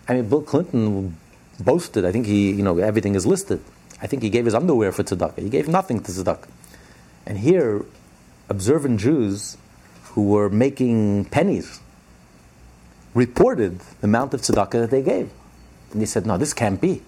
[0.09, 1.17] I mean, Bill Clinton
[1.61, 3.61] boasted, I think he, you know, everything is listed.
[4.01, 5.39] I think he gave his underwear for tzedakah.
[5.39, 6.49] He gave nothing to tzedakah.
[7.27, 7.85] And here,
[8.49, 9.57] observant Jews
[10.15, 11.81] who were making pennies
[13.15, 15.31] reported the amount of tzedakah that they gave.
[15.93, 17.03] And they said, no, this can't be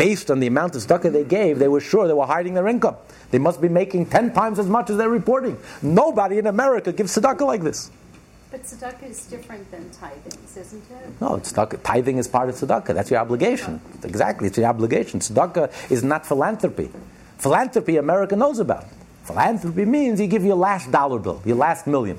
[0.00, 2.66] based on the amount of tzedakah they gave, they were sure they were hiding their
[2.66, 2.96] income.
[3.32, 5.58] They must be making 10 times as much as they're reporting.
[5.82, 7.90] Nobody in America gives tzedakah like this.
[8.50, 11.20] But tzedakah is different than tithings, isn't it?
[11.20, 12.94] No, tzedakah, tithing is part of tzedakah.
[12.94, 13.80] That's your obligation.
[14.02, 15.20] Exactly, it's your obligation.
[15.20, 16.90] Tzedakah is not philanthropy.
[17.38, 18.86] Philanthropy, America knows about.
[19.22, 22.18] Philanthropy means you give your last dollar bill, your last million,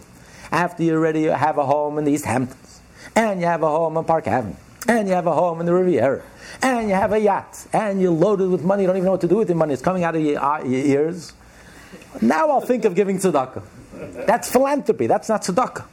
[0.52, 2.80] after you already have a home in the East Hamptons,
[3.14, 4.56] and you have a home on Park Avenue,
[4.88, 6.24] and you have a home in the Riviera,
[6.62, 9.22] and you have a yacht, and you're loaded with money, you don't even know what
[9.22, 11.34] to do with your money, it's coming out of your, uh, your ears.
[12.22, 13.64] Now I'll think of giving tzedakah.
[14.26, 15.84] That's philanthropy, that's not tzedakah.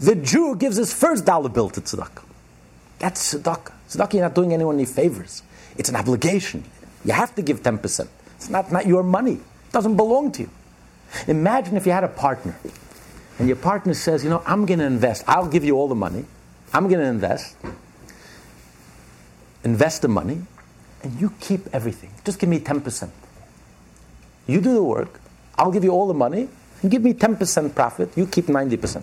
[0.00, 2.24] The Jew gives his first dollar bill to tzedakah.
[2.98, 3.72] That's tzedakah.
[3.88, 5.42] Tzedakah, you're not doing anyone any favors.
[5.76, 6.64] It's an obligation.
[7.04, 8.08] You have to give 10%.
[8.36, 9.34] It's not, not your money.
[9.34, 10.50] It doesn't belong to you.
[11.28, 12.56] Imagine if you had a partner,
[13.38, 15.24] and your partner says, you know, I'm going to invest.
[15.28, 16.24] I'll give you all the money.
[16.72, 17.56] I'm going to invest
[19.64, 20.42] invest the money,
[21.02, 22.10] and you keep everything.
[22.24, 23.10] Just give me 10%.
[24.46, 25.20] You do the work,
[25.56, 26.48] I'll give you all the money,
[26.82, 29.02] and give me 10% profit, you keep 90%.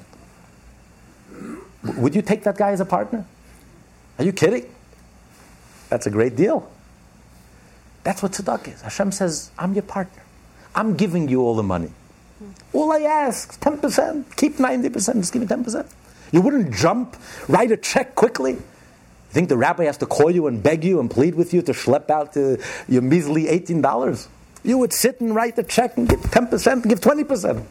[1.84, 3.25] Would you take that guy as a partner?
[4.17, 4.65] Are you kidding?
[5.89, 6.69] That's a great deal.
[8.03, 8.82] That's what tzedakah is.
[8.82, 10.23] Hashem says, I'm your partner.
[10.75, 11.91] I'm giving you all the money.
[12.73, 14.36] All I ask, 10%.
[14.36, 15.88] Keep 90%, just give me 10%.
[16.32, 17.17] You wouldn't jump,
[17.47, 18.53] write a check quickly.
[18.53, 21.61] You think the rabbi has to call you and beg you and plead with you
[21.63, 22.57] to schlep out uh,
[22.88, 24.27] your measly $18?
[24.63, 27.65] You would sit and write the check and give 10% and give 20%.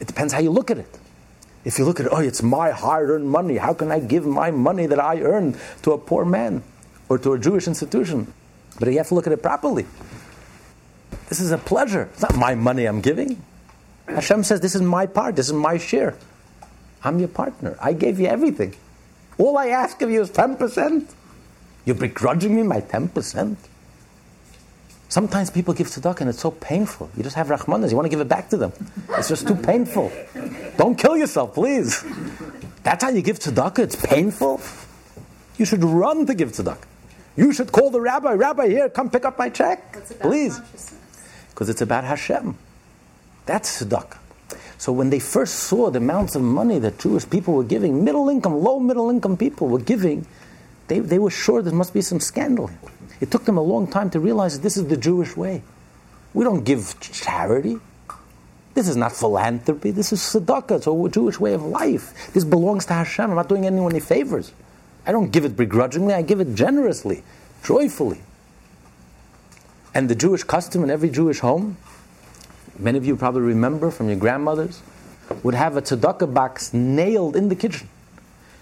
[0.00, 0.98] It depends how you look at it.
[1.64, 3.56] If you look at it, oh, it's my hard earned money.
[3.56, 6.62] How can I give my money that I earned to a poor man
[7.08, 8.32] or to a Jewish institution?
[8.78, 9.84] But you have to look at it properly.
[11.28, 12.08] This is a pleasure.
[12.12, 13.42] It's not my money I'm giving.
[14.06, 16.16] Hashem says, This is my part, this is my share.
[17.04, 17.76] I'm your partner.
[17.80, 18.74] I gave you everything.
[19.38, 21.14] All I ask of you is 10%.
[21.84, 23.56] You're begrudging me my 10%.
[25.08, 27.10] Sometimes people give tzedakah and it's so painful.
[27.16, 27.90] You just have rachmanas.
[27.90, 28.72] You want to give it back to them.
[29.10, 30.12] It's just too painful.
[30.80, 32.02] Don't kill yourself, please.
[32.84, 33.80] That's how you give tzedakah.
[33.80, 34.62] It's painful.
[35.58, 36.86] You should run to give tzedakah.
[37.36, 38.32] You should call the rabbi.
[38.32, 40.58] Rabbi, here, come pick up my check, please.
[41.50, 42.56] Because it's about Hashem.
[43.44, 44.16] That's tzedakah.
[44.78, 48.30] So when they first saw the amounts of money that Jewish people were giving, middle
[48.30, 50.24] income, low middle income people were giving,
[50.88, 52.70] they, they were sure there must be some scandal.
[53.20, 55.62] It took them a long time to realize that this is the Jewish way.
[56.32, 57.80] We don't give charity.
[58.74, 59.90] This is not philanthropy.
[59.90, 60.76] This is tzedakah.
[60.76, 62.32] It's a Jewish way of life.
[62.32, 63.30] This belongs to Hashem.
[63.30, 64.52] I'm not doing anyone any favors.
[65.06, 66.14] I don't give it begrudgingly.
[66.14, 67.22] I give it generously,
[67.64, 68.20] joyfully.
[69.92, 71.76] And the Jewish custom in every Jewish home,
[72.78, 74.82] many of you probably remember from your grandmothers,
[75.42, 77.88] would have a tzedakah box nailed in the kitchen.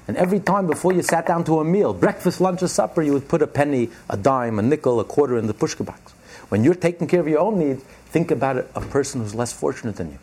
[0.07, 3.13] And every time before you sat down to a meal, breakfast, lunch, or supper, you
[3.13, 6.15] would put a penny, a dime, a nickel, a quarter in the pushka box.
[6.49, 9.97] When you're taking care of your own needs, think about a person who's less fortunate
[9.97, 10.19] than you.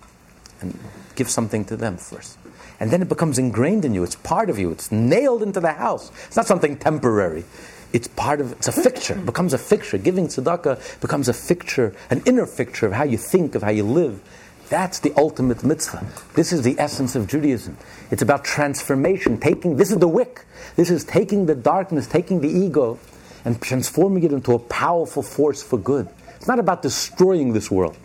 [0.61, 0.79] And
[1.15, 2.37] give something to them first.
[2.79, 4.03] And then it becomes ingrained in you.
[4.03, 4.71] It's part of you.
[4.71, 6.11] It's nailed into the house.
[6.27, 7.45] It's not something temporary.
[7.93, 9.13] It's part of, it's a fixture.
[9.13, 9.97] It becomes a fixture.
[9.97, 13.83] Giving tzedakah becomes a fixture, an inner fixture of how you think, of how you
[13.83, 14.21] live.
[14.69, 16.05] That's the ultimate mitzvah.
[16.33, 17.77] This is the essence of Judaism.
[18.09, 19.39] It's about transformation.
[19.39, 20.43] Taking this is the wick.
[20.75, 22.99] This is taking the darkness, taking the ego,
[23.45, 26.09] and transforming it into a powerful force for good.
[26.35, 27.97] It's not about destroying this world.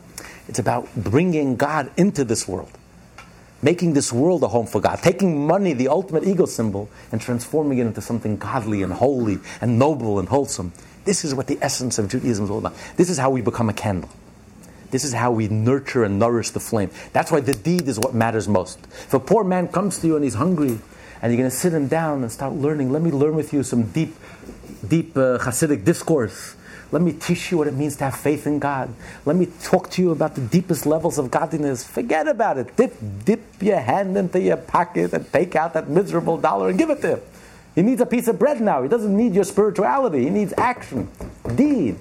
[0.48, 2.70] It's about bringing God into this world,
[3.62, 7.78] making this world a home for God, taking money, the ultimate ego symbol, and transforming
[7.78, 10.72] it into something godly and holy and noble and wholesome.
[11.04, 12.74] This is what the essence of Judaism is all about.
[12.96, 14.10] This is how we become a candle.
[14.90, 16.90] This is how we nurture and nourish the flame.
[17.12, 18.78] That's why the deed is what matters most.
[18.84, 20.80] If a poor man comes to you and he's hungry,
[21.22, 23.62] and you're going to sit him down and start learning, let me learn with you
[23.62, 24.16] some deep,
[24.86, 26.56] deep uh, Hasidic discourse.
[26.92, 28.92] Let me teach you what it means to have faith in God.
[29.24, 31.84] Let me talk to you about the deepest levels of godliness.
[31.86, 32.76] Forget about it.
[32.76, 36.90] Dip, dip your hand into your pocket and take out that miserable dollar and give
[36.90, 37.20] it to him.
[37.76, 38.82] He needs a piece of bread now.
[38.82, 40.24] He doesn't need your spirituality.
[40.24, 41.08] He needs action,
[41.54, 41.96] deed.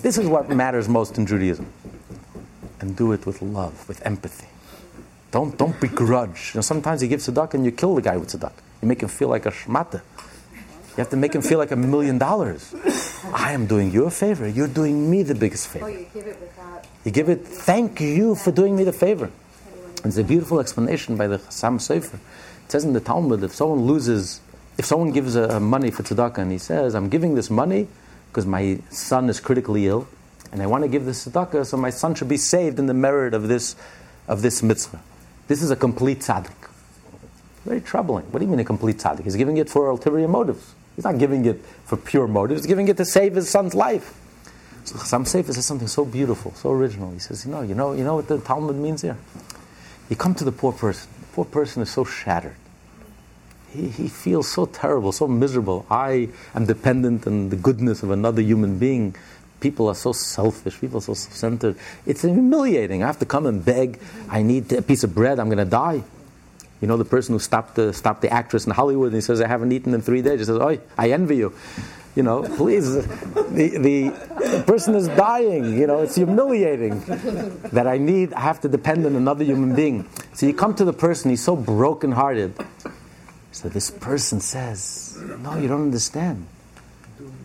[0.00, 1.66] This is what matters most in Judaism
[2.80, 4.48] and do it with love, with empathy.
[5.30, 6.52] Don't, don't begrudge.
[6.54, 8.52] You know, sometimes you give tzedakah and you kill the guy with tzedakah.
[8.82, 10.00] You make him feel like a shmata.
[10.90, 12.74] You have to make him feel like a million dollars.
[13.32, 14.48] I am doing you a favor.
[14.48, 15.86] You're doing me the biggest favor.
[15.86, 16.84] Oh, you give it without.
[17.04, 19.30] You give it, thank you for doing me the favor.
[19.98, 22.14] And it's a beautiful explanation by the Chassam Sofer.
[22.14, 24.40] It says in the Talmud, if someone loses,
[24.76, 27.88] if someone gives a, a money for tzedakah and he says, I'm giving this money
[28.30, 30.06] because my son is critically ill,
[30.52, 32.94] and I want to give this tzedakah so my son should be saved in the
[32.94, 33.76] merit of this,
[34.26, 35.00] of this mitzvah.
[35.46, 36.70] This is a complete tzaddik.
[37.64, 38.24] Very troubling.
[38.26, 39.24] What do you mean a complete tzaddik?
[39.24, 40.74] He's giving it for ulterior motives.
[40.98, 42.62] He's not giving it for pure motives.
[42.62, 44.18] He's giving it to save his son's life.
[44.82, 47.12] So Chassam Sofer says something so beautiful, so original.
[47.12, 49.16] He says, you know, you know, you know what the Talmud means here?
[50.10, 51.08] You come to the poor person.
[51.20, 52.56] The poor person is so shattered.
[53.70, 55.86] He, he feels so terrible, so miserable.
[55.88, 59.14] I am dependent on the goodness of another human being
[59.60, 60.80] People are so selfish.
[60.80, 61.76] People are so self-centered.
[62.06, 63.02] It's humiliating.
[63.02, 63.98] I have to come and beg.
[64.28, 65.40] I need a piece of bread.
[65.40, 66.04] I'm going to die.
[66.80, 69.40] You know the person who stopped the, stopped the actress in Hollywood and he says,
[69.40, 70.40] I haven't eaten in three days.
[70.40, 71.54] He says, Oh, I envy you.
[72.14, 72.94] You know, please.
[72.94, 75.78] The, the, person is dying.
[75.78, 77.00] You know, it's humiliating
[77.72, 80.08] that I need, I have to depend on another human being.
[80.34, 82.54] So you come to the person, he's so brokenhearted.
[83.52, 86.46] So this person says, No, you don't understand.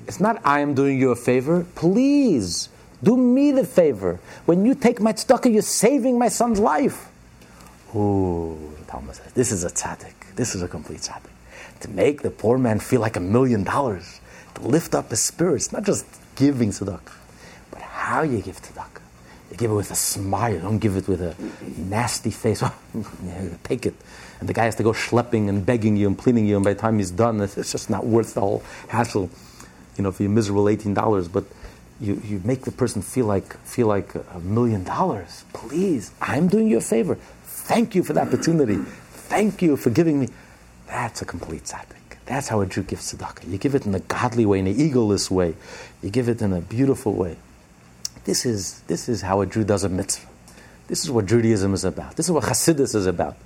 [0.07, 1.65] It's not I am doing you a favor.
[1.75, 2.69] Please
[3.01, 4.19] do me the favor.
[4.45, 7.09] When you take my tzedakah, you're saving my son's life.
[7.95, 10.35] Ooh, Talmud says, this is a tzaddik.
[10.35, 11.33] This is a complete tzaddik.
[11.79, 14.21] To make the poor man feel like a million dollars,
[14.53, 17.13] to lift up his spirits, not just giving tzedakah,
[17.71, 19.01] but how you give tzedakah.
[19.49, 20.59] You give it with a smile.
[20.59, 21.35] Don't give it with a
[21.75, 22.63] nasty face.
[23.63, 23.95] take it.
[24.39, 26.73] And the guy has to go schlepping and begging you and pleading you, and by
[26.73, 29.31] the time he's done, it's just not worth the whole hassle
[29.97, 31.31] you know, for your miserable $18.
[31.31, 31.45] But
[31.99, 35.45] you, you make the person feel like feel like a million dollars.
[35.53, 37.17] Please, I'm doing you a favor.
[37.63, 38.75] Thank you for the opportunity.
[38.75, 40.27] Thank you for giving me.
[40.87, 42.17] That's a complete tzaddik.
[42.25, 43.49] That's how a Jew gives tzedakah.
[43.49, 45.55] You give it in a godly way, in an egoless way.
[46.01, 47.37] You give it in a beautiful way.
[48.25, 50.27] This is, this is how a Jew does a mitzvah.
[50.87, 52.15] This is what Judaism is about.
[52.15, 53.37] This is what Hasidus is about.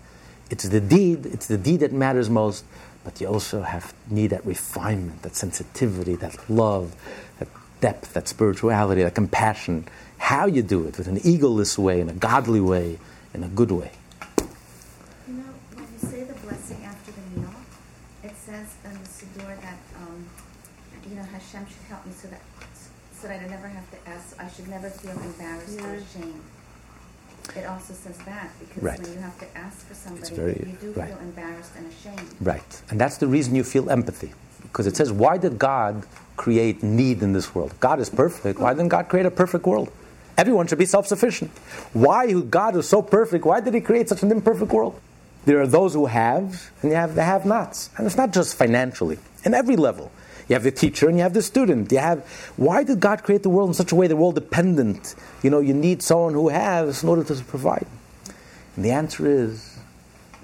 [0.49, 2.65] It's the deed, it's the deed that matters most,
[3.03, 6.95] but you also have need that refinement, that sensitivity, that love,
[7.39, 7.47] that
[7.81, 9.87] depth, that spirituality, that compassion.
[10.17, 12.97] How you do it, with an egoless way, in a godly way,
[13.33, 13.91] in a good way.
[15.27, 15.43] You know,
[15.75, 17.53] when you say the blessing after the meal,
[18.23, 20.25] it says in the Siddur that, um,
[21.09, 22.41] you know, Hashem should help me so that
[23.16, 26.41] so that I never have to ask, I should never feel embarrassed or ashamed.
[27.55, 28.99] It also says that because Right.
[29.01, 31.09] when you have to ask for somebody, very- you do right.
[31.09, 32.35] feel embarrassed and ashamed.
[32.41, 32.81] Right.
[32.89, 34.33] And that's the reason you feel empathy.
[34.63, 36.03] Because it says, why did God
[36.35, 37.73] create need in this world?
[37.79, 38.59] God is perfect.
[38.59, 39.89] Why didn't God create a perfect world?
[40.37, 41.49] Everyone should be self sufficient.
[41.93, 44.99] Why, who God is so perfect, why did He create such an imperfect world?
[45.45, 47.89] There are those who have, and you have the have nots.
[47.97, 50.11] And it's not just financially, in every level.
[50.47, 51.91] You have the teacher and you have the student.
[51.91, 52.25] You have
[52.55, 55.15] why did God create the world in such a way we're all dependent?
[55.43, 57.85] You know, you need someone who has in order to provide.
[58.75, 59.77] And the answer is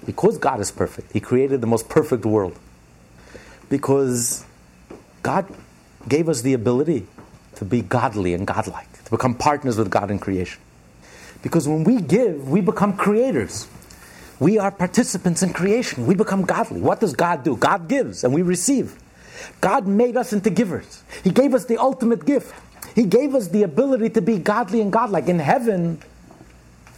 [0.04, 2.58] because God is perfect, He created the most perfect world.
[3.70, 4.44] Because
[5.22, 5.46] God
[6.06, 7.06] gave us the ability
[7.56, 10.60] to be godly and godlike, to become partners with God in creation.
[11.42, 13.68] Because when we give, we become creators.
[14.40, 16.06] We are participants in creation.
[16.06, 16.80] We become godly.
[16.80, 17.56] What does God do?
[17.56, 18.98] God gives and we receive.
[19.60, 21.02] God made us into givers.
[21.22, 22.54] He gave us the ultimate gift.
[22.94, 25.28] He gave us the ability to be godly and godlike.
[25.28, 26.00] In heaven,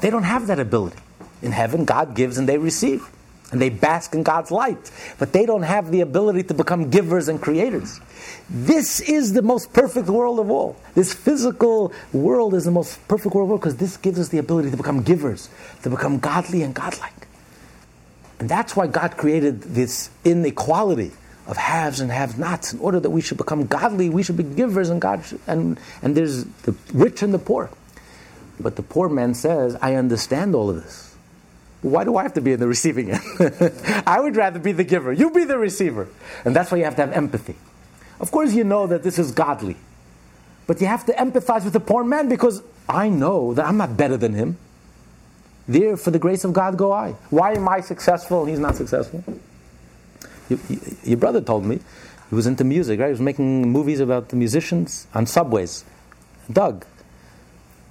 [0.01, 0.99] they don't have that ability.
[1.42, 3.09] In heaven, God gives and they receive.
[3.53, 4.90] And they bask in God's light.
[5.18, 8.01] But they don't have the ability to become givers and creators.
[8.51, 10.76] This is the most perfect world of all.
[10.94, 14.38] This physical world is the most perfect world of all because this gives us the
[14.38, 15.49] ability to become givers,
[15.84, 17.28] to become godly and godlike.
[18.40, 21.12] And that's why God created this inequality
[21.47, 22.72] of haves and have nots.
[22.72, 25.78] In order that we should become godly, we should be givers, and God should, and
[26.03, 27.70] and there's the rich and the poor.
[28.59, 31.14] But the poor man says, "I understand all of this.
[31.82, 33.22] Why do I have to be in the receiving end?
[34.07, 35.12] I would rather be the giver.
[35.12, 36.09] You be the receiver."
[36.44, 37.57] And that's why you have to have empathy.
[38.18, 39.76] Of course, you know that this is godly,
[40.66, 43.97] but you have to empathize with the poor man because I know that I'm not
[43.97, 44.57] better than him.
[45.68, 47.12] There, for the grace of God, go I.
[47.30, 49.22] Why am I successful and he's not successful?
[50.49, 51.80] You- you- your brother told me
[52.30, 53.07] he was into music, right?
[53.07, 55.84] He was making movies about the musicians on subways.
[56.53, 56.84] Doug.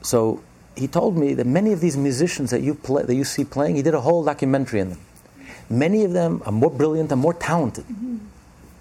[0.01, 0.41] So
[0.75, 3.75] he told me that many of these musicians that you play, that you see playing,
[3.75, 4.99] he did a whole documentary on them.
[5.69, 7.85] Many of them are more brilliant and more talented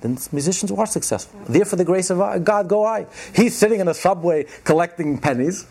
[0.02, 1.40] than musicians who are successful.
[1.48, 3.06] There, for the grace of God, go I.
[3.34, 5.64] He's sitting in a subway collecting pennies,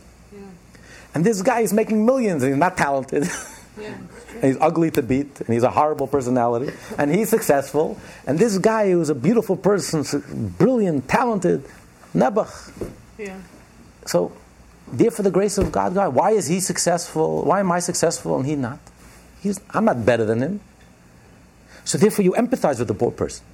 [1.14, 3.30] and this guy is making millions, and he's not talented.
[3.78, 8.00] and he's ugly to beat, and he's a horrible personality, and he's successful.
[8.26, 10.04] And this guy who's a beautiful person,
[10.58, 11.66] brilliant, talented,
[12.14, 12.92] Nebuch.
[13.18, 13.40] Yeah.
[14.06, 14.32] So,
[14.96, 17.44] dear for the grace of God, God, why is he successful?
[17.46, 18.80] Why am I successful and he not?
[19.42, 20.60] He's, I'm not better than him.
[21.86, 23.46] So, therefore, you empathize with the poor person.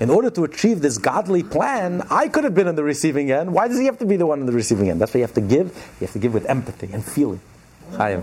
[0.00, 3.52] In order to achieve this godly plan, I could have been on the receiving end.
[3.52, 5.00] Why does he have to be the one on the receiving end?
[5.00, 5.68] That's why you have to give.
[6.00, 7.40] You have to give with empathy and feeling.
[7.96, 8.22] Chaim.